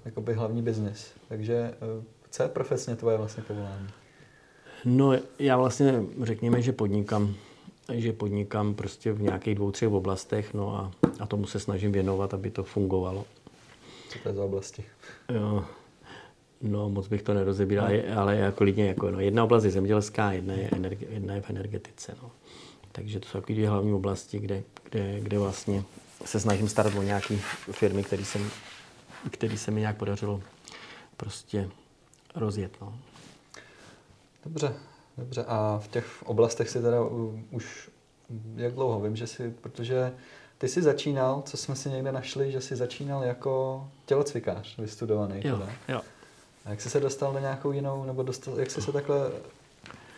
[0.06, 1.12] jakoby hlavní biznis.
[1.28, 3.88] Takže uh, co je profesně tvoje vlastně povolání?
[4.86, 7.36] No já vlastně řekněme, že podnikám
[7.94, 12.34] že podnikám prostě v nějakých dvou, třech oblastech, no a, a tomu se snažím věnovat,
[12.34, 13.26] aby to fungovalo.
[14.10, 14.84] Co to je za oblasti?
[15.34, 15.66] Jo,
[16.62, 18.20] No, moc bych to nerozebíral, no.
[18.22, 21.50] ale jako lidně jako, no, jedna oblast je zemědělská, jedna je, energe, jedna je v
[21.50, 22.16] energetice.
[22.24, 22.32] No.
[22.92, 25.84] Takže to jsou takové dvě hlavní oblasti, kde, kde, kde vlastně
[26.26, 27.38] se snažím starat o nějaké
[27.72, 28.40] firmy, které se,
[29.32, 30.42] který se mi nějak podařilo
[31.18, 31.70] prostě
[32.36, 32.72] rozjet.
[32.82, 33.00] No.
[34.46, 34.74] Dobře,
[35.18, 35.46] dobře.
[35.48, 36.98] A v těch oblastech si teda
[37.52, 37.90] už
[38.56, 39.00] jak dlouho?
[39.00, 40.14] Vím, že si, protože
[40.58, 45.42] ty jsi začínal, co jsme si někde našli, že jsi začínal jako tělocvikář vystudovaný.
[45.44, 46.02] Jo, jo.
[46.66, 49.32] A jak jsi se dostal na nějakou jinou, nebo dostal, jak jsi se takhle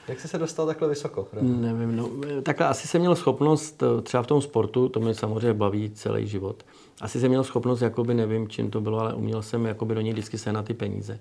[0.08, 1.28] jak jsi se dostal takhle vysoko?
[1.42, 2.10] Nevím, no,
[2.44, 6.28] takhle asi jsem měl schopnost, eh, třeba v tom sportu, to mě samozřejmě baví celý
[6.28, 6.66] život,
[7.02, 10.14] asi jsem měl schopnost, jakoby nevím, čím to bylo, ale uměl jsem jakoby do něj
[10.14, 11.20] vždycky se na ty peníze.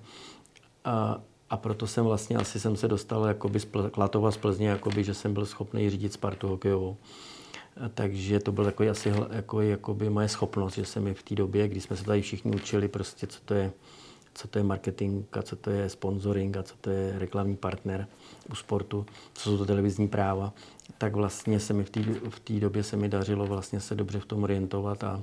[0.85, 5.05] A, a proto jsem vlastně, asi jsem se dostal jakoby z Klatova z Plzně, jakoby,
[5.05, 6.97] že jsem byl schopný řídit Spartu hokejovou.
[7.85, 11.35] A takže to byl takový asi jako, jakoby moje schopnost, že jsem mi v té
[11.35, 13.73] době, kdy jsme se tady všichni učili prostě, co to je
[14.35, 18.07] co to je marketing a co to je sponsoring a co to je reklamní partner
[18.51, 20.53] u sportu, co jsou to televizní práva,
[20.99, 22.01] tak vlastně se mi v té
[22.57, 25.23] v době se mi dařilo vlastně se dobře v tom orientovat a,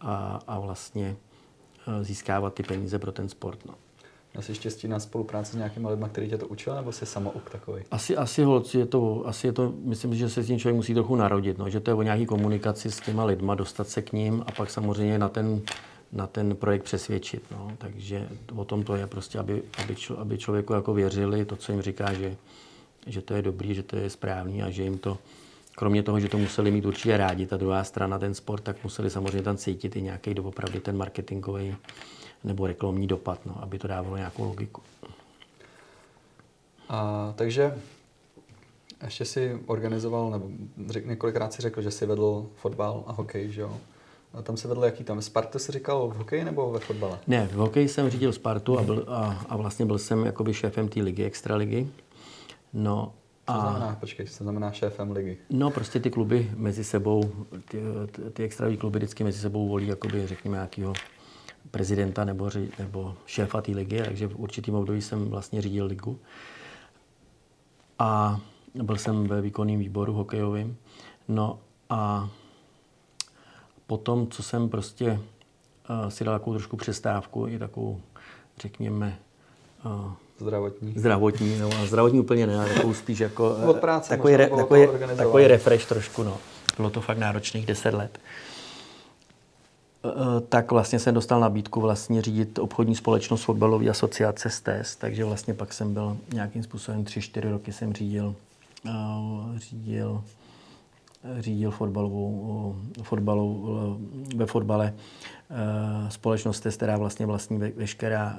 [0.00, 1.16] a, a vlastně
[1.86, 3.58] e, získávat ty peníze pro ten sport.
[3.66, 3.74] No.
[4.32, 7.50] Měl jsi štěstí na spolupráci s nějakými lidmi, kteří tě to učil, nebo jsi samouk
[7.50, 7.82] takový?
[7.90, 10.94] Asi, asi holci, je to, asi je to, myslím, že se s tím člověk musí
[10.94, 14.12] trochu narodit, no, že to je o nějaký komunikaci s těma lidma, dostat se k
[14.12, 15.60] ním a pak samozřejmě na ten
[16.12, 17.42] na ten projekt přesvědčit.
[17.50, 17.72] No.
[17.78, 21.72] Takže o tom to je prostě, aby, aby, člo, aby člověku jako věřili to, co
[21.72, 22.36] jim říká, že,
[23.06, 25.18] že to je dobrý, že to je správný a že jim to,
[25.76, 29.10] kromě toho, že to museli mít určitě rádi, ta druhá strana, ten sport, tak museli
[29.10, 31.76] samozřejmě tam cítit i nějaký doopravdy ten marketingový
[32.44, 34.82] nebo reklamní dopad, no, aby to dávalo nějakou logiku.
[36.88, 37.78] A, takže
[39.04, 40.48] ještě si organizoval, nebo
[40.86, 43.80] řek, několikrát si řekl, že si vedl fotbal a hokej, že jo?
[44.32, 45.22] A tam se vedl jaký tam?
[45.22, 47.18] Spartu si říkal v hokeji nebo ve fotbale?
[47.26, 50.88] Ne, v hokeji jsem řídil Spartu a, byl, a, a vlastně byl jsem jakoby šéfem
[50.88, 51.88] té ligy, extraligy.
[52.72, 53.12] No,
[53.46, 53.54] a...
[53.54, 55.38] Co znamená, počkej, co znamená šéfem ligy?
[55.50, 57.30] No prostě ty kluby mezi sebou,
[57.70, 57.82] ty,
[58.32, 60.92] ty extraligy kluby vždycky mezi sebou volí, jakoby, řekněme, nějakého
[61.70, 66.18] prezidenta nebo, nebo šéfa té ligy, takže v určitým období jsem vlastně řídil ligu.
[67.98, 68.40] a
[68.74, 70.76] byl jsem ve výkonném výboru hokejovým.
[71.28, 71.58] No
[71.90, 72.30] a
[73.88, 75.20] potom, co jsem prostě
[75.90, 78.00] uh, si dal takovou trošku přestávku, i takovou,
[78.60, 79.18] řekněme,
[79.84, 80.92] uh, zdravotní.
[80.96, 84.86] Zdravotní, no a zdravotní úplně ne, ale takovou spíš jako od práce, takový, re, takový,
[85.16, 86.36] takový refresh trošku, no.
[86.76, 88.18] Bylo to fakt náročných deset let.
[90.48, 95.72] Tak vlastně jsem dostal nabídku vlastně řídit obchodní společnost fotbalové asociace STES, takže vlastně pak
[95.72, 98.34] jsem byl nějakým způsobem tři, čtyři roky jsem řídil,
[99.56, 100.22] řídil
[101.38, 103.98] řídil fotbalovou, fotbalovou,
[104.36, 104.94] ve fotbale
[106.08, 108.38] společnost, která vlastně vlastní veškerá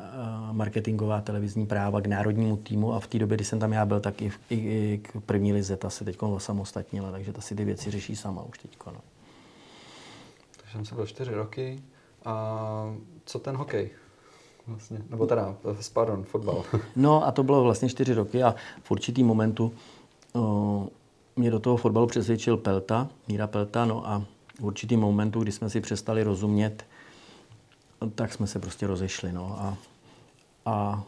[0.51, 3.99] marketingová televizní práva k národnímu týmu a v té době, kdy jsem tam já byl,
[3.99, 7.65] tak i, i, i k první lize, ta se teď osamostatnila, takže ta si ty
[7.65, 8.77] věci řeší sama už teď.
[8.85, 9.01] No.
[10.61, 11.79] Takže jsem byl čtyři roky.
[12.25, 13.89] A co ten hokej?
[14.67, 15.55] Vlastně, nebo teda,
[15.93, 16.63] pardon, fotbal.
[16.95, 19.73] No a to bylo vlastně čtyři roky a v určitý momentu
[21.39, 24.23] mě do toho fotbalu přesvědčil Pelta, Míra Pelta, no a
[24.59, 26.85] v určitý momentu, kdy jsme si přestali rozumět,
[28.15, 29.77] tak jsme se prostě rozešli, no a,
[30.65, 31.03] a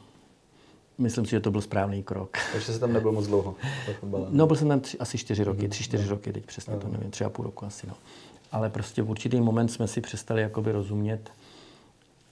[0.98, 2.38] myslím si, že to byl správný krok.
[2.54, 3.56] Takže jsi tam nebyl moc dlouho
[4.30, 7.12] No, byl jsem tam tři, asi čtyři roky, tři, čtyři roky, teď přesně to nevím,
[7.12, 7.94] tři a půl roku asi, no.
[8.52, 11.32] Ale prostě v určitý moment jsme si přestali jakoby rozumět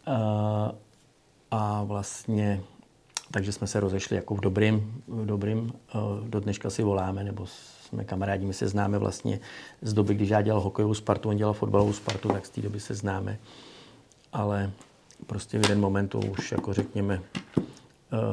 [0.08, 0.14] uh,
[1.52, 2.64] a vlastně
[3.32, 5.74] takže jsme se rozešli jako v dobrým, v dobrým.
[6.28, 7.46] Do dneška si voláme, nebo
[7.90, 9.40] jsme kamarádi, my se známe vlastně
[9.82, 12.80] z doby, když já dělal hokejovou Spartu, on dělal fotbalovou Spartu, tak z té doby
[12.80, 13.38] se známe.
[14.34, 14.72] Ale
[15.28, 17.22] prostě v jeden momentu už, jako řekněme,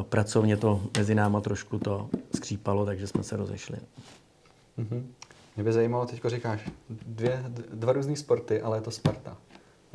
[0.08, 3.76] pracovně to mezi náma trošku to skřípalo, takže jsme se rozešli.
[4.78, 5.02] Mm-hmm.
[5.56, 6.70] Mě by zajímalo, teď říkáš,
[7.06, 9.36] dvě, dva různé sporty, ale je to Sparta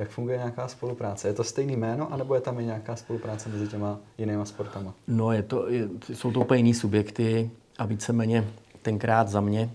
[0.02, 1.28] jak funguje nějaká spolupráce?
[1.28, 4.93] Je to stejný jméno, anebo je tam i nějaká spolupráce mezi těma jinýma sportama?
[5.08, 8.47] No, je to, je, jsou to úplně jiný subjekty a víceméně
[8.82, 9.70] tenkrát za mě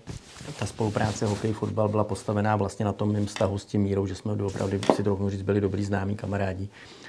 [0.58, 4.14] ta spolupráce hokej, fotbal byla postavená vlastně na tom mým vztahu s tím Mírou, že
[4.14, 6.68] jsme opravdu, si trochu říct, byli dobrý známí kamarádi,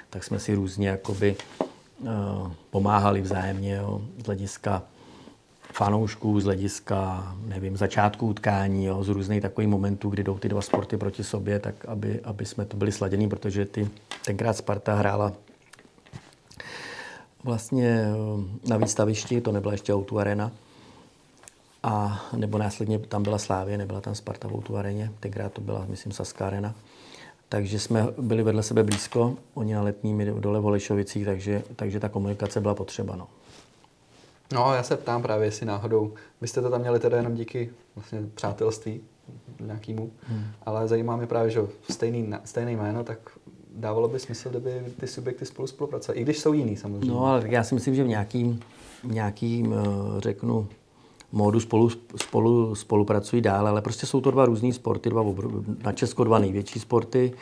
[0.09, 1.35] tak jsme si různě jakoby
[1.99, 2.07] uh,
[2.69, 4.83] pomáhali vzájemně jo, z hlediska
[5.73, 10.61] fanoušků z hlediska, nevím, začátku utkání, jo, z různých takových momentů, kdy jdou ty dva
[10.61, 13.89] sporty proti sobě, tak aby, aby jsme to byli sladění, protože ty,
[14.25, 15.33] tenkrát Sparta hrála
[17.43, 20.51] vlastně eh, na výstavišti, to nebyla ještě Outu Arena,
[21.83, 25.85] a nebo následně tam byla Slávě, nebyla tam Sparta v Outu Areně, tenkrát to byla,
[25.89, 26.75] myslím, Saská Arena.
[27.49, 32.09] Takže jsme byli vedle sebe blízko, oni na letní, dole v Holešovicích, takže, takže ta
[32.09, 33.15] komunikace byla potřeba.
[33.15, 33.27] No.
[34.53, 37.69] No, já se ptám právě, jestli náhodou, vy jste to tam měli teda jenom díky
[37.95, 39.01] vlastně přátelství
[39.59, 40.45] nějakému, hmm.
[40.65, 43.19] ale zajímá mě právě, že stejný, stejný jméno, tak
[43.75, 47.09] dávalo by smysl, kdyby ty subjekty spolu spolupracovaly, i když jsou jiný samozřejmě.
[47.09, 48.59] No, ale já si myslím, že v nějakým,
[49.03, 50.67] nějakým eh, řeknu,
[51.31, 55.23] módu spolu, spolu, spolupracují dál, ale prostě jsou to dva různý sporty, dva
[55.83, 57.33] na Česko dva největší sporty,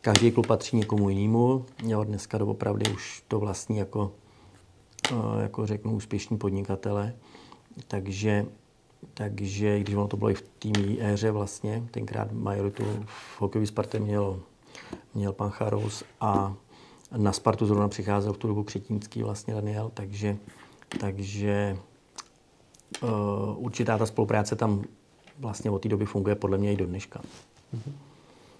[0.00, 1.64] každý klub patří někomu jinému.
[1.86, 4.12] Jo, dneska doopravdy už to vlastní jako
[5.40, 7.14] jako řeknu, úspěšní podnikatele.
[7.88, 8.46] Takže,
[9.14, 14.00] takže když ono to bylo i v té éře vlastně, tenkrát majoritu v hokejové Spartě
[14.00, 14.40] měl,
[15.14, 16.54] měl pan Charous a
[17.16, 20.36] na Spartu zrovna přicházel v tu dobu Křetínský vlastně Daniel, takže,
[21.00, 21.76] takže
[23.56, 24.84] určitá ta spolupráce tam
[25.38, 27.20] vlastně od té doby funguje podle mě i do dneška.
[27.74, 27.92] Mm-hmm.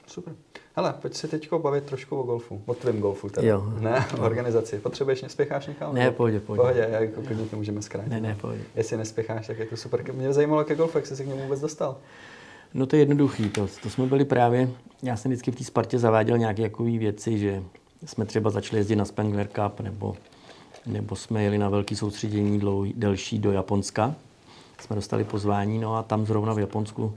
[0.06, 0.34] Super.
[0.76, 3.48] Hele, pojď se teď bavit trošku o golfu, o tvém golfu teda.
[3.48, 3.72] Jo.
[3.80, 4.78] Ne, o organizaci.
[4.78, 5.94] Potřebuješ, nespěcháš někam?
[5.94, 6.60] Ne, pojď, pojď.
[6.60, 8.10] Pohodě, já jako klidně to můžeme zkrátit.
[8.10, 8.60] Ne, ne, pojď.
[8.74, 10.12] Jestli nespěcháš, tak je to super.
[10.12, 11.96] Mě zajímalo, jak golf, jak jsi se k němu vůbec dostal.
[12.74, 14.70] No to je jednoduchý, to, to jsme byli právě,
[15.02, 17.62] já jsem vždycky v té Spartě zaváděl nějaké takové věci, že
[18.04, 20.16] jsme třeba začali jezdit na Spengler Cup, nebo,
[20.86, 24.14] nebo jsme jeli na velký soustředění dlouhý, delší do Japonska.
[24.80, 27.14] Jsme dostali pozvání, no a tam zrovna v Japonsku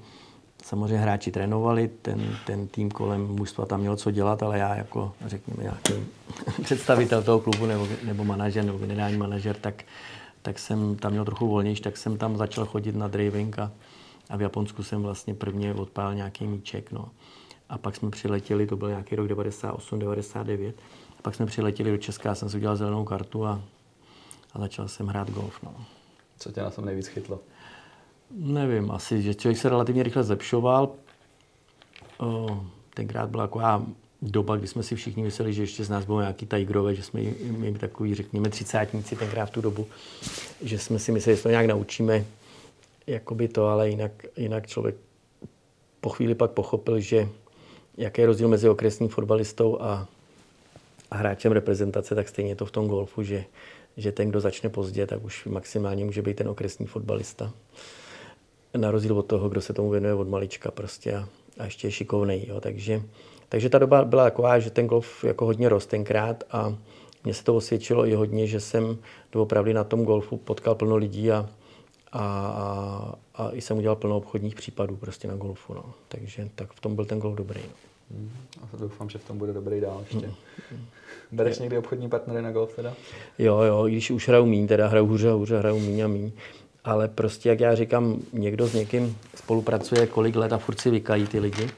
[0.64, 5.12] samozřejmě hráči trénovali, ten, ten tým kolem mužstva tam měl co dělat, ale já jako,
[5.26, 5.94] řekněme, nějaký
[6.64, 9.84] představitel toho klubu nebo, nebo manažer nebo generální manažer, tak,
[10.42, 13.72] tak jsem tam měl trochu volnější, tak jsem tam začal chodit na driving a,
[14.30, 16.92] a v Japonsku jsem vlastně prvně odpál nějaký míček.
[16.92, 17.10] No.
[17.70, 21.98] A pak jsme přiletěli, to byl nějaký rok 98, 99, a pak jsme přiletěli do
[21.98, 23.62] Česka, jsem si udělal zelenou kartu a,
[24.54, 25.64] a začal jsem hrát golf.
[25.64, 25.76] No.
[26.38, 27.40] Co tě na tom nejvíc chytlo?
[28.32, 30.90] Nevím, asi, že člověk se relativně rychle zlepšoval.
[32.94, 33.86] Tenkrát byla taková
[34.22, 37.22] doba, kdy jsme si všichni mysleli, že ještě z nás bylo nějaký tajgrové, že jsme
[37.58, 39.88] my takový, řekněme, třicátníci tenkrát v tu dobu,
[40.62, 42.26] že jsme si mysleli, že to nějak naučíme,
[43.08, 44.96] jakoby to, ale jinak, jinak člověk
[46.02, 47.30] po chvíli pak pochopil, že
[47.98, 50.08] jaký je rozdíl mezi okresním fotbalistou a
[51.12, 53.46] hráčem reprezentace, tak stejně je to v tom golfu, že,
[53.98, 57.52] že ten, kdo začne pozdě, tak už maximálně může být ten okresní fotbalista.
[58.78, 61.28] Na rozdíl od toho, kdo se tomu věnuje od malička prostě a,
[61.60, 62.46] a ještě je šikovnej.
[62.48, 62.62] Jo.
[62.62, 63.02] Takže,
[63.50, 66.76] takže ta doba byla taková, že ten golf jako hodně rost tenkrát a
[67.24, 68.98] mně se to osvědčilo i hodně, že jsem
[69.32, 71.50] doopravdy na tom golfu potkal plno lidí a,
[72.12, 75.74] a, a, a i jsem udělal plno obchodních případů prostě na golfu.
[75.74, 75.86] No.
[76.08, 77.62] Takže tak v tom byl ten golf dobrý.
[77.62, 77.89] No.
[78.62, 80.28] A doufám, že v tom bude dobrý dál ještě.
[80.72, 80.86] Hmm.
[81.32, 82.94] Bereš někdy obchodní partnery na golf teda?
[83.40, 86.08] Jo, jo, i když už hraju míň, teda hraju hůře a hůře, hraju míň a
[86.08, 86.32] míň.
[86.84, 91.28] Ale prostě, jak já říkám, někdo s někým spolupracuje kolik let a furt si vykají
[91.28, 91.70] ty lidi.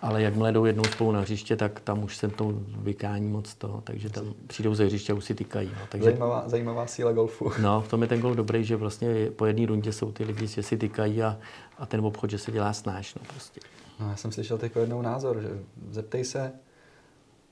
[0.00, 3.80] Ale jakmile jdou jednou spolu na hřiště, tak tam už se to vykání moc to,
[3.84, 5.68] takže tam přijdou ze hřiště a už si tykají.
[5.68, 5.86] No.
[5.88, 7.52] Takže, zajímavá, zajímavá síla golfu.
[7.62, 10.46] No, v tom je ten golf dobrý, že vlastně po jedné rundě jsou ty lidi,
[10.46, 11.38] že si tykají a,
[11.78, 13.14] a ten obchod, že se dělá snáš.
[13.14, 13.60] No, prostě.
[14.00, 15.48] No, já jsem slyšel teď jednou názor, že
[15.90, 16.52] zeptej se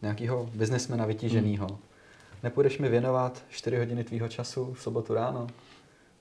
[0.03, 1.67] nějakého biznesmena vytíženého.
[1.67, 1.79] Hmm.
[2.43, 5.47] Nepůjdeš mi věnovat 4 hodiny tvýho času v sobotu ráno?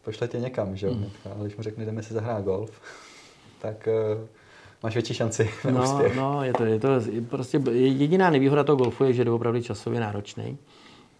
[0.01, 0.93] Pošle tě někam, že jo?
[0.93, 1.09] Hmm.
[1.25, 2.81] Ale když mu řekne, jdeme si zahrát golf,
[3.61, 4.27] tak uh,
[4.83, 6.15] máš větší šanci na no, úspěch.
[6.15, 6.87] No, je to, je to
[7.29, 10.57] prostě jediná nevýhoda toho golfu je, že je opravdu časově náročný.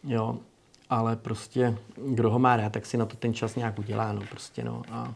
[0.03, 0.37] Jo,
[0.89, 4.21] ale prostě kdo ho má rád, tak si na to ten čas nějak udělá, no
[4.29, 4.81] prostě, no.
[4.91, 5.13] A,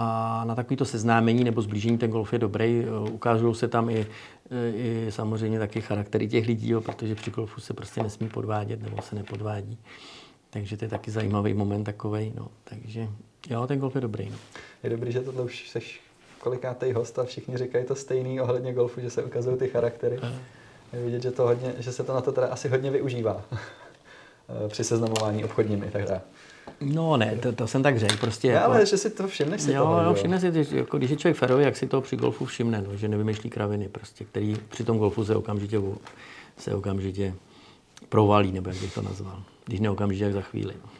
[0.00, 2.84] a na takovýto seznámení nebo zblížení ten golf je dobrý.
[3.10, 4.06] Ukážou se tam i,
[4.74, 9.02] i samozřejmě taky charaktery těch lidí, jo, protože při golfu se prostě nesmí podvádět nebo
[9.02, 9.78] se nepodvádí.
[10.50, 12.32] Takže to je taky zajímavý moment takový.
[12.36, 12.48] No.
[12.64, 13.08] Takže
[13.50, 14.30] jo, ten golf je dobrý.
[14.30, 14.36] No.
[14.82, 16.00] Je dobrý, že tohle už seš
[16.38, 20.20] kolikátej host a všichni říkají to stejný ohledně golfu, že se ukazují ty charaktery.
[20.92, 23.42] Je vidět, že, to hodně, že se to na to teda asi hodně využívá
[24.68, 25.90] při seznamování obchodními.
[25.90, 26.20] Tak dále.
[26.80, 28.16] No ne, to, to jsem tak řekl.
[28.16, 30.98] Prostě jako, ale že si to všimneš si jo, toho, jo, všimne si, že, jako,
[30.98, 34.24] když je člověk ferový, jak si to při golfu všimne, no, že nevymýšlí kraviny, prostě,
[34.24, 35.80] který při tom golfu se okamžitě,
[36.58, 37.34] se okamžitě
[38.08, 39.42] provalí, nebo jak bych to nazval.
[39.64, 40.74] Když ne okamžitě, jak za chvíli.
[40.84, 40.90] No.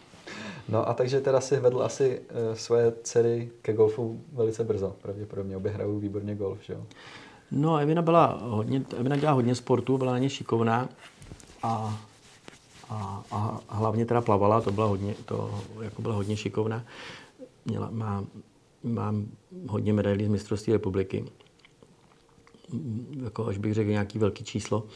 [0.68, 5.56] No a takže teda si vedl asi uh, svoje dcery ke golfu velice brzo, pravděpodobně.
[5.56, 6.80] Obě hrajou výborně golf, že jo?
[7.50, 10.88] No, Evina byla hodně, Evina dělá hodně sportu, byla na ně šikovná
[11.62, 11.98] a,
[12.90, 16.84] a, a hlavně teda plavala, to byla hodně, to jako byla hodně šikovná.
[17.64, 18.24] Měla, má,
[18.84, 19.26] mám
[19.68, 21.24] hodně medailí z mistrovství republiky.
[23.24, 24.86] Jako až bych řekl nějaký velký číslo.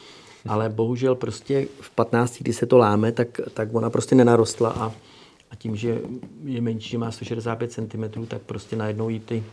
[0.47, 4.91] Ale bohužel prostě v 15, kdy se to láme, tak, tak ona prostě nenarostla a,
[5.51, 6.01] a tím, že
[6.43, 9.43] je menší, že má 165 cm, tak prostě najednou jí ty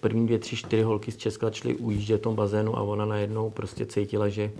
[0.00, 3.50] první dvě, tři, čtyři holky z Česka začaly ujíždět v tom bazénu a ona najednou
[3.50, 4.52] prostě cítila, že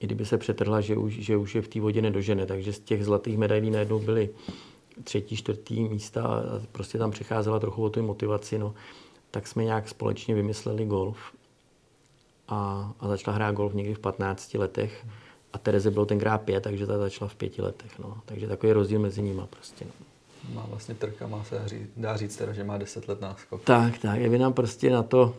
[0.00, 2.46] i kdyby se přetrhla, že už, že už je v té vodě nedožene.
[2.46, 4.30] Takže z těch zlatých medailí najednou byly
[5.04, 8.58] třetí, čtvrtý místa a prostě tam přicházela trochu o tu motivaci.
[8.58, 8.74] No.
[9.30, 11.18] Tak jsme nějak společně vymysleli golf
[12.48, 15.06] a, a začala hrát golf někdy v 15 letech.
[15.52, 17.98] A Tereze bylo tenkrát pět, takže ta začala v pěti letech.
[17.98, 18.18] No.
[18.26, 19.84] Takže takový rozdíl mezi nimi prostě.
[19.84, 20.06] No
[20.54, 23.64] má vlastně trka, má se říct, dá říct teda, že má 10 let náskok.
[23.64, 24.20] Tak, tak.
[24.20, 25.34] Je nám prostě na to,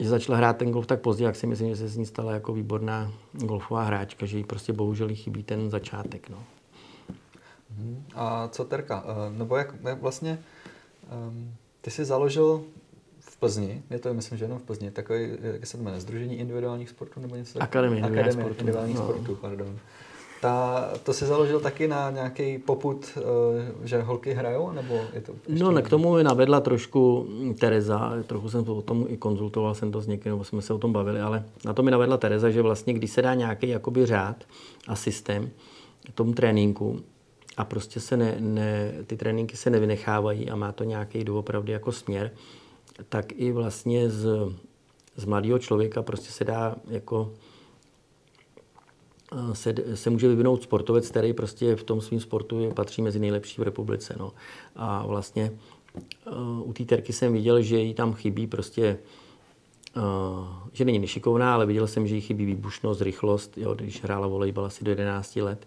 [0.00, 2.32] že začala hrát ten golf tak pozdě, jak si myslím, že se z ní stala
[2.32, 6.28] jako výborná golfová hráčka, že jí prostě bohužel chybí ten začátek.
[6.30, 6.44] No.
[7.78, 8.04] Mhm.
[8.14, 9.04] A co Terka?
[9.06, 10.38] Eh, nebo jak, jak vlastně,
[11.28, 12.64] um, ty jsi založil
[13.20, 16.38] v Plzni, je to myslím, že jenom v Plzni, takový, jak se to jmenuje, Združení
[16.38, 18.50] individuálních sportů nebo něco Akademie, Akademie sportu.
[18.50, 19.02] individuálních no.
[19.02, 19.78] sportů, pardon.
[20.40, 23.22] Ta, to si založil taky na nějaký poput, eh,
[23.84, 27.28] že holky hrajou, nebo je to No, ne, k tomu mi navedla trošku
[27.60, 30.78] Tereza, trochu jsem o tom i konzultoval jsem to s někým, nebo jsme se o
[30.78, 34.06] tom bavili, ale na to mi navedla Tereza, že vlastně, když se dá nějaký jakoby
[34.06, 34.44] řád
[34.88, 35.50] a systém
[36.14, 37.00] tomu tréninku,
[37.56, 41.92] a prostě se ne, ne, ty tréninky se nevynechávají a má to nějaký doopravdy jako
[41.92, 42.30] směr,
[43.08, 44.52] tak i vlastně z,
[45.16, 47.32] z mladého člověka prostě se dá jako
[49.52, 53.60] se, se může vyvinout sportovec, který prostě v tom svém sportu je, patří mezi nejlepší
[53.60, 54.16] v republice.
[54.18, 54.32] No.
[54.76, 55.52] A vlastně
[56.26, 58.98] uh, u té terky jsem viděl, že jí tam chybí prostě,
[59.96, 60.02] uh,
[60.72, 64.64] že není nešikovná, ale viděl jsem, že jí chybí výbušnost, rychlost, jo, když hrála volejbal
[64.64, 65.66] asi do 11 let,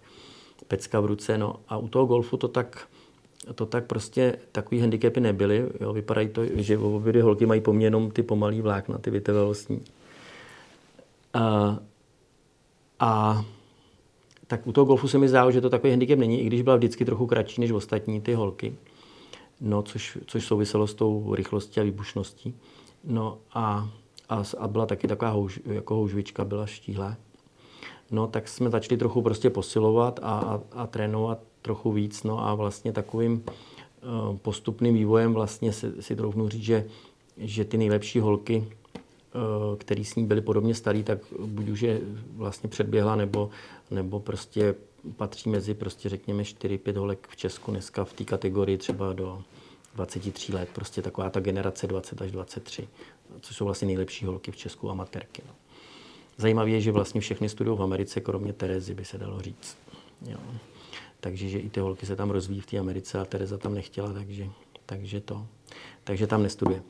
[0.68, 1.38] pecka v ruce.
[1.38, 1.56] No.
[1.68, 2.88] A u toho golfu to tak,
[3.56, 5.70] to tak prostě takový handicapy nebyly.
[5.82, 5.94] Jo.
[5.94, 9.82] Vypadají to, že obě holky mají po jenom ty pomalý vlákna, ty vytrvalostní.
[11.36, 11.78] Uh,
[13.00, 13.46] a
[14.50, 16.75] tak u toho golfu se mi zdálo, že to takový handicap není, i když byla
[16.75, 18.75] vždycky trochu kratší než ostatní ty holky.
[19.62, 22.56] No, což, což souviselo s tou rychlostí a výbušností.
[23.04, 23.89] No a,
[24.29, 27.17] a, a byla taky taková houž, jako houžvička, byla štíhlá.
[28.12, 32.23] No, tak jsme začali trochu prostě posilovat a, a, a trénovat trochu víc.
[32.23, 36.85] No a vlastně takovým uh, postupným vývojem vlastně si, si troufnu říct, že,
[37.37, 38.79] že ty nejlepší holky Eh,
[39.77, 42.00] který s ní byli podobně starý, tak buď už je
[42.36, 43.50] vlastně předběhla, nebo,
[43.92, 44.75] nebo prostě
[45.15, 49.44] patří mezi prostě řekněme 4-5 holek v Česku dneska v té kategorii třeba do
[49.96, 52.88] 23 let, prostě taková ta generace 20 až 23,
[53.42, 55.42] což jsou vlastně nejlepší holky v Česku amatérky.
[55.48, 55.54] No.
[56.38, 59.77] Zajímavé je, že vlastně všechny studují v Americe, kromě Terezy, by se dalo říct.
[60.27, 60.38] Jo.
[61.19, 64.13] Takže že i ty holky se tam rozvíjí v té Americe a Tereza tam nechtěla,
[64.13, 64.50] takže,
[64.90, 65.46] takže to.
[66.04, 66.81] Takže tam nestuduje.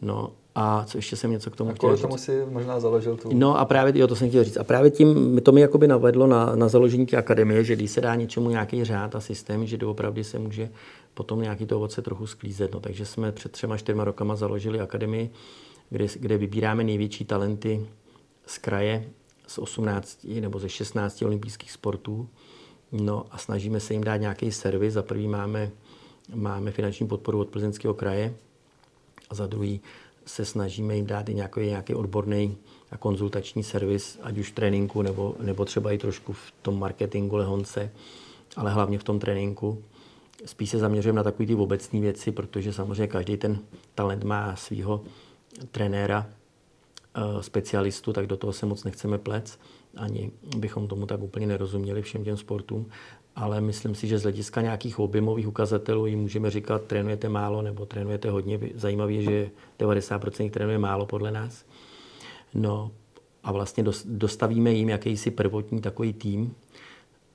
[0.00, 2.02] No a co ještě jsem něco k tomu a chtěl říct.
[2.02, 3.30] tomu si možná založil tu...
[3.32, 4.56] No a právě, jo, to jsem chtěl říct.
[4.56, 8.00] A právě tím, to mi jakoby navedlo na, na založení té akademie, že když se
[8.00, 10.70] dá něčemu nějaký řád a systém, že doopravdy se může
[11.14, 12.74] potom nějaký to ovoce trochu sklízet.
[12.74, 15.30] No, takže jsme před třema, čtyřma rokama založili akademii,
[15.90, 17.86] kde, kde vybíráme největší talenty
[18.46, 19.04] z kraje
[19.46, 22.28] z 18 nebo ze 16 olympijských sportů.
[22.92, 24.94] No a snažíme se jim dát nějaký servis.
[24.94, 25.70] Za prvý máme,
[26.34, 28.34] máme finanční podporu od Plzeňského kraje
[29.30, 29.80] a za druhý
[30.26, 32.56] se snažíme jim dát i nějaký, nějaký odborný
[32.90, 37.36] a konzultační servis, ať už v tréninku, nebo, nebo třeba i trošku v tom marketingu
[37.36, 37.90] lehonce,
[38.56, 39.82] ale hlavně v tom tréninku.
[40.44, 43.58] Spíš se zaměřujeme na takové ty obecné věci, protože samozřejmě každý ten
[43.94, 45.04] talent má svého
[45.70, 46.26] trenéra,
[47.14, 49.58] eh, specialistu, tak do toho se moc nechceme plec.
[49.96, 52.86] Ani bychom tomu tak úplně nerozuměli všem těm sportům
[53.36, 57.86] ale myslím si, že z hlediska nějakých objemových ukazatelů jim můžeme říkat, trénujete málo nebo
[57.86, 58.60] trénujete hodně.
[58.74, 61.64] Zajímavé je, že 90% trénuje málo podle nás.
[62.54, 62.90] No
[63.44, 66.54] a vlastně dostavíme jim jakýsi prvotní takový tým,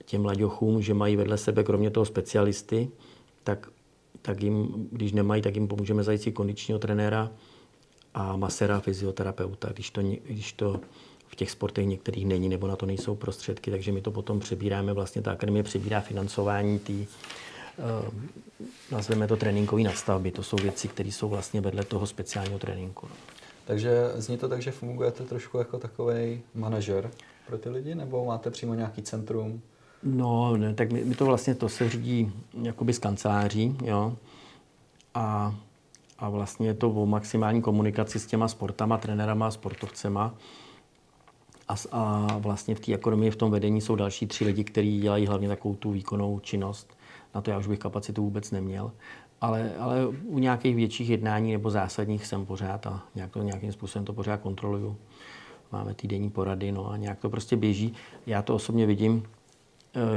[0.06, 2.89] těm mladěchům, že mají vedle sebe kromě toho specialisty,
[3.43, 3.70] tak,
[4.22, 7.32] tak jim, když nemají, tak jim pomůžeme zajít si kondičního trenéra
[8.14, 10.80] a masera, fyzioterapeuta, když to, když to
[11.28, 14.93] v těch sportech některých není nebo na to nejsou prostředky, takže my to potom přebíráme,
[14.93, 17.05] vlastně ta akademie přebírá financování té, uh,
[18.91, 20.32] nazveme to tréninkové nadstavby.
[20.32, 23.07] To jsou věci, které jsou vlastně vedle toho speciálního tréninku.
[23.09, 23.15] No.
[23.65, 27.11] Takže zní to tak, že fungujete trošku jako takový manažer
[27.47, 29.61] pro ty lidi, nebo máte přímo nějaký centrum?
[30.03, 32.32] No, ne, tak my, my to vlastně, to se řídí
[32.63, 34.15] jakoby z kanceláří, jo.
[35.13, 35.55] A,
[36.19, 40.36] a vlastně je to o maximální komunikaci s těma sportama, trenérama a sportovcema
[41.68, 45.28] a, a vlastně v té ekonomii, v tom vedení jsou další tři lidi, kteří dělají
[45.28, 46.97] hlavně takovou tu výkonnou činnost.
[47.36, 48.91] Na to já už bych kapacitu vůbec neměl.
[49.41, 54.05] Ale, ale u nějakých větších jednání nebo zásadních jsem pořád a nějak to, nějakým způsobem
[54.05, 54.97] to pořád kontroluju.
[55.72, 57.93] Máme týdenní porady, no a nějak to prostě běží.
[58.26, 59.24] Já to osobně vidím,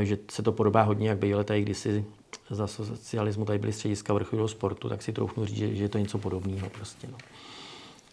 [0.01, 2.05] eh, že se to podobá hodně, jak bylo tady kdysi
[2.51, 5.99] za socialismu tady byly střediska vrcholového sportu, tak si troufnu říct, že, že je to
[5.99, 7.09] něco podobného prostě.
[7.11, 7.19] No.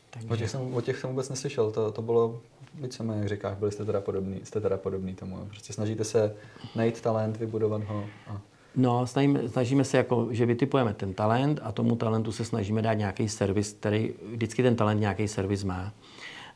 [0.09, 0.27] Takže...
[0.29, 2.39] O, těch jsem, o těch jsem vůbec neslyšel, to, to bylo
[2.73, 5.45] víceméně, jak říkáš, byli jste teda podobný, jste teda podobný tomu.
[5.49, 6.35] Prostě snažíte se
[6.75, 8.05] najít talent, vybudovat ho.
[8.27, 8.41] A...
[8.75, 12.93] No, snažíme, snažíme se jako, že vytipujeme ten talent a tomu talentu se snažíme dát
[12.93, 15.93] nějaký servis, který vždycky ten talent nějaký servis má.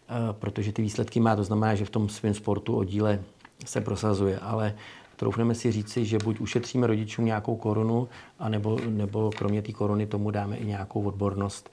[0.09, 3.19] E, protože ty výsledky má, to znamená, že v tom svém sportu oddíle
[3.65, 4.75] se prosazuje, ale
[5.15, 8.07] troufneme si říci, že buď ušetříme rodičům nějakou korunu,
[8.39, 11.69] anebo, nebo kromě té koruny tomu dáme i nějakou odbornost,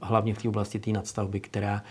[0.00, 1.82] hlavně v té oblasti té nadstavby, která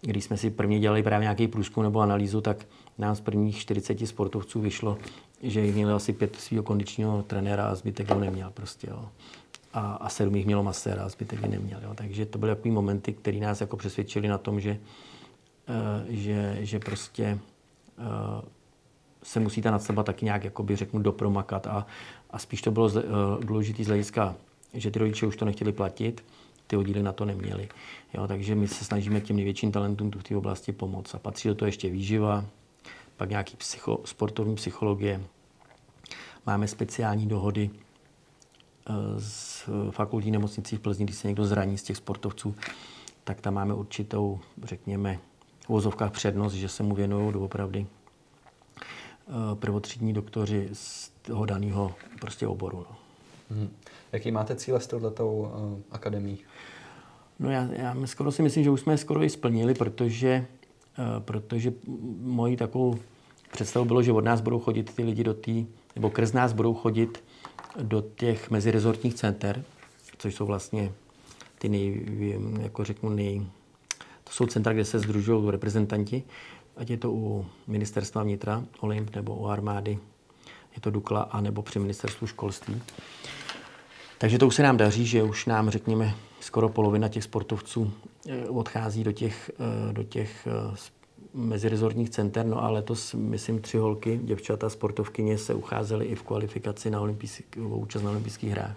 [0.00, 2.66] když jsme si prvně dělali právě nějaký průzkum nebo analýzu, tak
[2.98, 4.98] nám z prvních 40 sportovců vyšlo,
[5.42, 8.90] že jich měli asi pět svého kondičního trenéra a zbytek ho neměl prostě.
[8.90, 9.08] Jo.
[9.72, 11.80] A, a sedm jich mělo maséra a zbytek je neměl.
[11.82, 11.94] Jo.
[11.94, 14.78] Takže to byly takové momenty, které nás jako přesvědčili na tom, že,
[15.68, 17.38] uh, že, že prostě
[17.98, 18.04] uh,
[19.22, 21.86] se musí ta nadstavba taky nějak, jakoby řeknu, dopromakat a,
[22.30, 23.02] a spíš to bylo uh,
[23.44, 24.34] důležité z hlediska,
[24.74, 26.24] že ty rodiče už to nechtěli platit,
[26.66, 27.68] ty oddíly na to neměli.
[28.14, 31.14] Jo, takže my se snažíme těm největším talentům tu v té oblasti pomoct.
[31.14, 32.44] A patří do toho ještě výživa,
[33.16, 35.20] pak nějaký psycho, sportovní psychologie.
[36.46, 37.70] Máme speciální dohody
[39.18, 42.54] s eh, fakultní nemocnicí v Plzni, když se někdo zraní z těch sportovců,
[43.24, 45.18] tak tam máme určitou, řekněme,
[45.64, 52.46] v vozovkách přednost, že se mu věnují doopravdy eh, prvotřídní doktoři z toho daného prostě
[52.46, 52.86] oboru.
[52.90, 52.96] No.
[53.50, 53.76] Hmm.
[54.12, 56.38] Jaký máte cíle s touhletou uh, akademií?
[57.38, 60.46] No já, já skoro si myslím, že už jsme je skoro i splnili, protože,
[60.98, 61.72] uh, protože
[62.20, 62.98] mojí takovou
[63.52, 65.52] představu bylo, že od nás budou chodit ty lidi do té,
[65.94, 67.24] nebo krz nás budou chodit
[67.82, 69.64] do těch mezirezortních center,
[70.18, 70.92] což jsou vlastně
[71.58, 72.06] ty nej,
[72.60, 73.46] jako řeknu, nej,
[74.24, 76.22] to jsou centra, kde se združují reprezentanti,
[76.76, 79.98] ať je to u ministerstva vnitra, Olymp nebo u armády,
[80.74, 82.82] je to Dukla, anebo při ministerstvu školství.
[84.18, 87.92] Takže to už se nám daří, že už nám, řekněme, skoro polovina těch sportovců
[88.28, 89.50] eh, odchází do těch,
[89.90, 90.76] eh, do těch eh,
[91.34, 96.90] mezirezortních center, no a letos, myslím, tři holky, děvčata, sportovkyně se ucházely i v kvalifikaci
[96.90, 97.00] na
[97.56, 98.76] účast na olympijských hrách.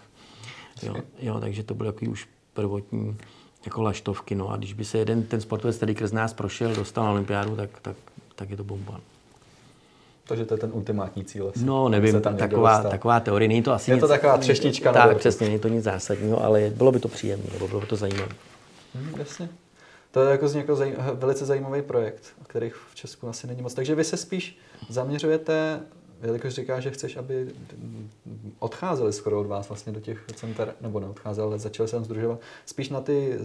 [0.84, 3.18] Jo, jo, takže to bylo takový už prvotní
[3.66, 4.36] jako laštovky.
[4.36, 7.56] No a když by se jeden ten sportovec tady krz nás prošel, dostal na olympiádu,
[7.56, 7.96] tak, tak,
[8.36, 9.02] tak je to bomba.
[10.30, 11.52] Takže to je ten ultimátní cíl.
[11.56, 11.66] Asi.
[11.66, 13.48] No, nevím, taková, taková teorie.
[13.48, 14.94] Není to asi je nic, to taková třešnička.
[14.94, 17.96] Tak, přesně, není to nic zásadního, ale bylo by to příjemné, nebo bylo by to
[17.96, 18.32] zajímavé.
[18.96, 19.50] Hmm, jasně.
[20.12, 23.62] To je jako z někoho zaj- velice zajímavý projekt, o kterých v Česku asi není
[23.62, 23.74] moc.
[23.74, 24.58] Takže vy se spíš
[24.90, 25.80] zaměřujete
[26.24, 27.48] jelikož říká, že chceš, aby
[28.60, 32.40] odcházeli skoro od vás vlastně do těch center, nebo neodcházeli, ale začali se tam združovat,
[32.66, 33.38] spíš na ty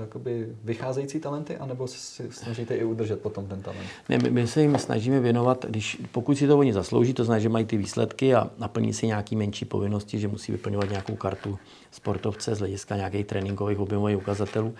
[0.00, 3.88] jakoby, vycházející talenty, anebo si snažíte i udržet potom ten talent?
[4.08, 7.42] Ne, my, my se jim snažíme věnovat, když, pokud si to oni zaslouží, to znamená,
[7.42, 11.58] že mají ty výsledky a naplní si nějaký menší povinnosti, že musí vyplňovat nějakou kartu
[11.90, 14.74] sportovce z hlediska nějakých tréninkových objemových ukazatelů,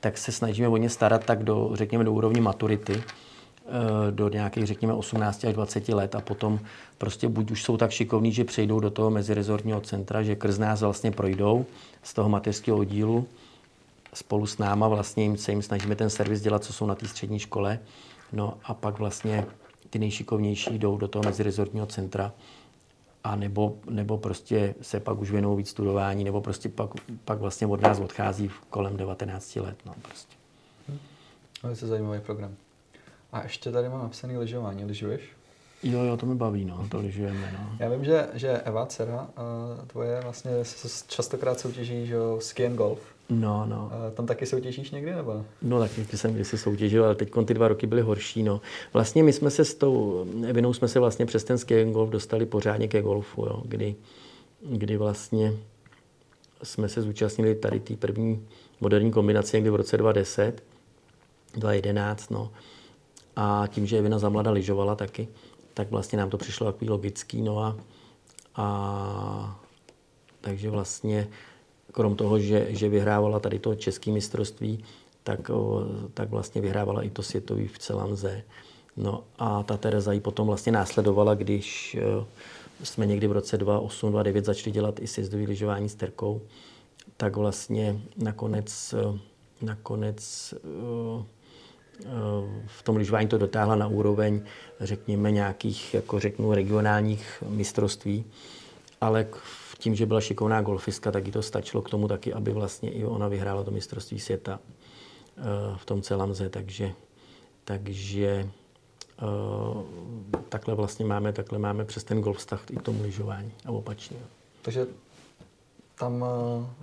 [0.00, 3.02] tak se snažíme o ně starat tak do, řekněme, do úrovně maturity,
[4.10, 6.60] do nějakých, řekněme, 18 až 20 let a potom
[6.98, 10.80] prostě buď už jsou tak šikovní, že přejdou do toho mezirezortního centra, že krz nás
[10.80, 11.66] vlastně projdou
[12.02, 13.26] z toho mateřského oddílu
[14.14, 17.08] spolu s náma vlastně jim, se jim snažíme ten servis dělat, co jsou na té
[17.08, 17.78] střední škole.
[18.32, 19.46] No a pak vlastně
[19.90, 22.32] ty nejšikovnější jdou do toho mezirezortního centra
[23.24, 26.90] a nebo, nebo prostě se pak už věnují víc studování, nebo prostě pak,
[27.24, 29.76] pak vlastně od nás odchází kolem 19 let.
[29.86, 30.36] No, prostě.
[30.88, 30.98] Hmm.
[31.60, 32.56] To je zajímavý program.
[33.32, 34.84] A ještě tady mám napsaný lyžování.
[34.84, 35.20] Lyžuješ?
[35.82, 37.76] Jo, jo, to mi baví, no, to lyžujeme, no.
[37.78, 39.28] Já vím, že, že Eva, dcera,
[39.86, 40.50] tvoje vlastně
[41.06, 42.98] častokrát soutěží, že ski and golf.
[43.30, 43.90] No, no.
[44.14, 45.44] Tam taky soutěžíš někdy, nebo?
[45.62, 48.60] No, taky jsem kdysi soutěžil, ale teď ty dva roky byly horší, no.
[48.92, 52.10] Vlastně my jsme se s tou Evinou jsme se vlastně přes ten ski and golf
[52.10, 53.94] dostali pořádně ke golfu, jo, kdy,
[54.62, 55.52] kdy vlastně
[56.62, 58.46] jsme se zúčastnili tady té první
[58.80, 60.62] moderní kombinace někdy v roce 2010,
[61.54, 62.50] 2011, no
[63.36, 65.28] a tím, že Evina zamlada lyžovala taky,
[65.74, 67.42] tak vlastně nám to přišlo takový logický.
[67.42, 67.76] No a,
[68.56, 69.60] a
[70.40, 71.28] takže vlastně
[71.92, 74.84] krom toho, že, že vyhrávala tady to české mistrovství,
[75.22, 75.50] tak,
[76.14, 78.42] tak vlastně vyhrávala i to světový v celém ze.
[78.96, 82.26] No a ta Tereza ji potom vlastně následovala, když o,
[82.84, 86.40] jsme někdy v roce 2008, 2009 začali dělat i sjezdový lyžování s Terkou,
[87.16, 88.94] tak vlastně nakonec,
[89.62, 91.26] nakonec o,
[92.66, 94.42] v tom lyžování to dotáhla na úroveň,
[94.80, 98.24] řekněme, nějakých, jako řeknu, regionálních mistrovství,
[99.00, 99.26] ale
[99.80, 103.04] tím, že byla šikovná golfistka, tak jí to stačilo k tomu taky, aby vlastně i
[103.04, 104.60] ona vyhrála to mistrovství světa
[105.38, 105.42] eh,
[105.76, 106.92] v tom celamze, takže,
[107.64, 108.48] takže
[109.18, 109.24] eh,
[110.48, 114.16] takhle vlastně máme, takhle máme přes ten golf vztah i k tomu lyžování a opačně.
[114.62, 114.86] Takže
[115.98, 116.24] tam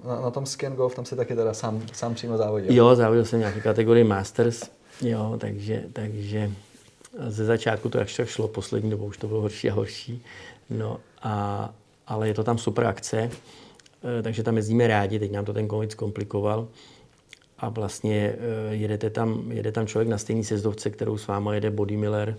[0.04, 2.74] eh, na, na tom skin golf, tam se taky teda sám, sám přímo závodil.
[2.74, 4.64] Jo, závodil jsem nějaké kategorii Masters,
[5.02, 6.52] Jo, takže, takže
[7.28, 10.24] ze začátku to jak šlo, poslední dobou už to bylo horší a horší.
[10.70, 11.74] No a,
[12.08, 13.30] ale je to tam super akce,
[14.20, 16.68] eh, takže tam jezdíme rádi, teď nám to ten covid komplikoval.
[17.60, 21.72] A vlastně eh, jedete tam, jede tam člověk na stejný sezdovce, kterou s váma jede
[21.72, 22.38] Body Miller,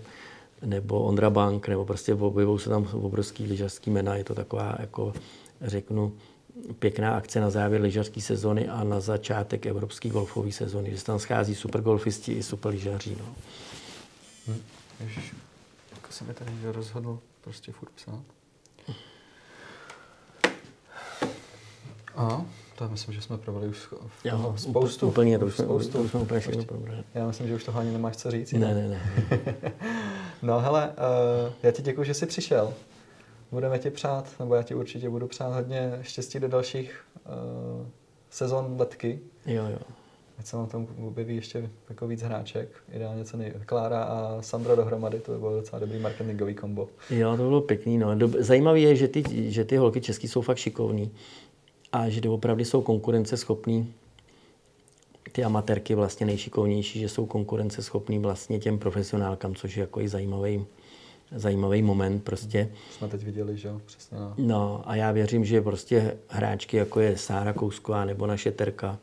[0.65, 4.15] nebo Ondra Bank, nebo prostě objevují se tam obrovský lyžařský jména.
[4.15, 5.13] Je to taková, jako
[5.61, 6.13] řeknu,
[6.79, 11.19] pěkná akce na závěr lyžařské sezony a na začátek evropské golfové sezony, že se tam
[11.19, 13.17] schází super golfisti i super lyžaři.
[13.19, 13.35] No.
[14.47, 14.61] Hm.
[14.99, 15.33] Ježiš,
[15.95, 18.23] jako se mi tady rozhodl prostě furt psát.
[22.15, 22.45] A
[22.75, 23.87] to já myslím, že jsme probrali už
[24.23, 25.07] jo, spoustu.
[25.07, 25.91] Úplně, to už jsme, spoustu.
[25.91, 27.03] To už jsme úplně všechno probrali.
[27.13, 28.51] Já myslím, že už toho ani nemáš co říct.
[28.51, 29.01] Ne, ne, ne.
[30.41, 32.73] no hele, uh, já ti děkuji, že jsi přišel
[33.51, 37.87] budeme ti přát, nebo já ti určitě budu přát hodně štěstí do dalších uh,
[38.29, 39.19] sezon letky.
[39.45, 39.79] Jo, jo.
[40.39, 43.53] Ať se vám tam objeví ještě jako víc hráček, ideálně co nej...
[43.65, 46.87] Klára a Sandra dohromady, to by bylo docela dobrý marketingový kombo.
[47.09, 47.97] Jo, to bylo pěkný.
[47.97, 48.07] No.
[48.39, 51.11] Zajímavé je, že ty, že ty holky český jsou fakt šikovní
[51.91, 53.93] a že opravdu jsou konkurenceschopní
[55.31, 60.65] ty amatérky vlastně nejšikovnější, že jsou konkurenceschopní vlastně těm profesionálkám, což je jako i zajímavý,
[61.35, 62.69] zajímavý moment prostě.
[62.91, 64.17] Jsme teď viděli, že jo, přesně.
[64.17, 64.33] No.
[64.37, 68.97] no a já věřím, že prostě hráčky, jako je Sára Kousková nebo naše Terka,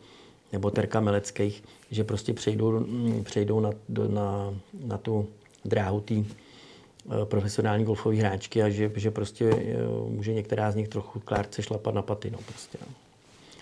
[0.52, 3.70] nebo Terka Meleckých, že prostě přejdou, mm, přejdou na,
[4.08, 4.54] na,
[4.84, 5.28] na tu
[5.64, 6.24] dráhu té eh,
[7.24, 9.76] profesionální golfové hráčky a že, že prostě eh,
[10.08, 12.30] může některá z nich trochu klárce šlapat na paty.
[12.30, 12.86] No, prostě, no.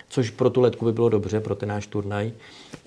[0.09, 2.31] Což pro tu letku by bylo dobře, pro ten náš turnaj,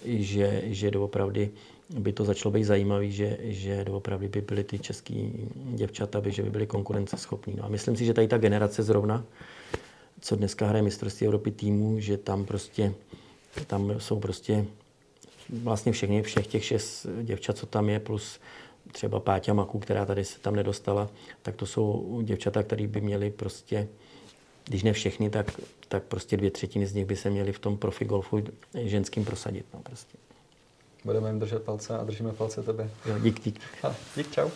[0.05, 1.51] že, že doopravdy
[1.91, 6.43] by to začalo být zajímavé, že, že doopravdy by byly ty český děvčata, by, že
[6.43, 7.55] by byly konkurenceschopní.
[7.57, 9.24] No a myslím si, že tady ta generace zrovna,
[10.20, 12.95] co dneska hraje mistrovství Evropy týmu, že tam prostě,
[13.66, 14.66] tam jsou prostě
[15.62, 18.41] vlastně všechny, všech těch šest děvčat, co tam je, plus
[18.93, 21.09] třeba Páťa Maku, která tady se tam nedostala,
[21.43, 23.89] tak to jsou děvčata, které by měly prostě,
[24.64, 27.78] když ne všechny, tak, tak prostě dvě třetiny z nich by se měly v tom
[27.78, 29.66] profi golfu ženským prosadit.
[29.74, 30.18] No, prostě.
[31.09, 32.90] Budeme jim držet palce a držíme palce tebe.
[33.06, 33.61] Jo, dík, dík.
[34.16, 34.50] dík, čau.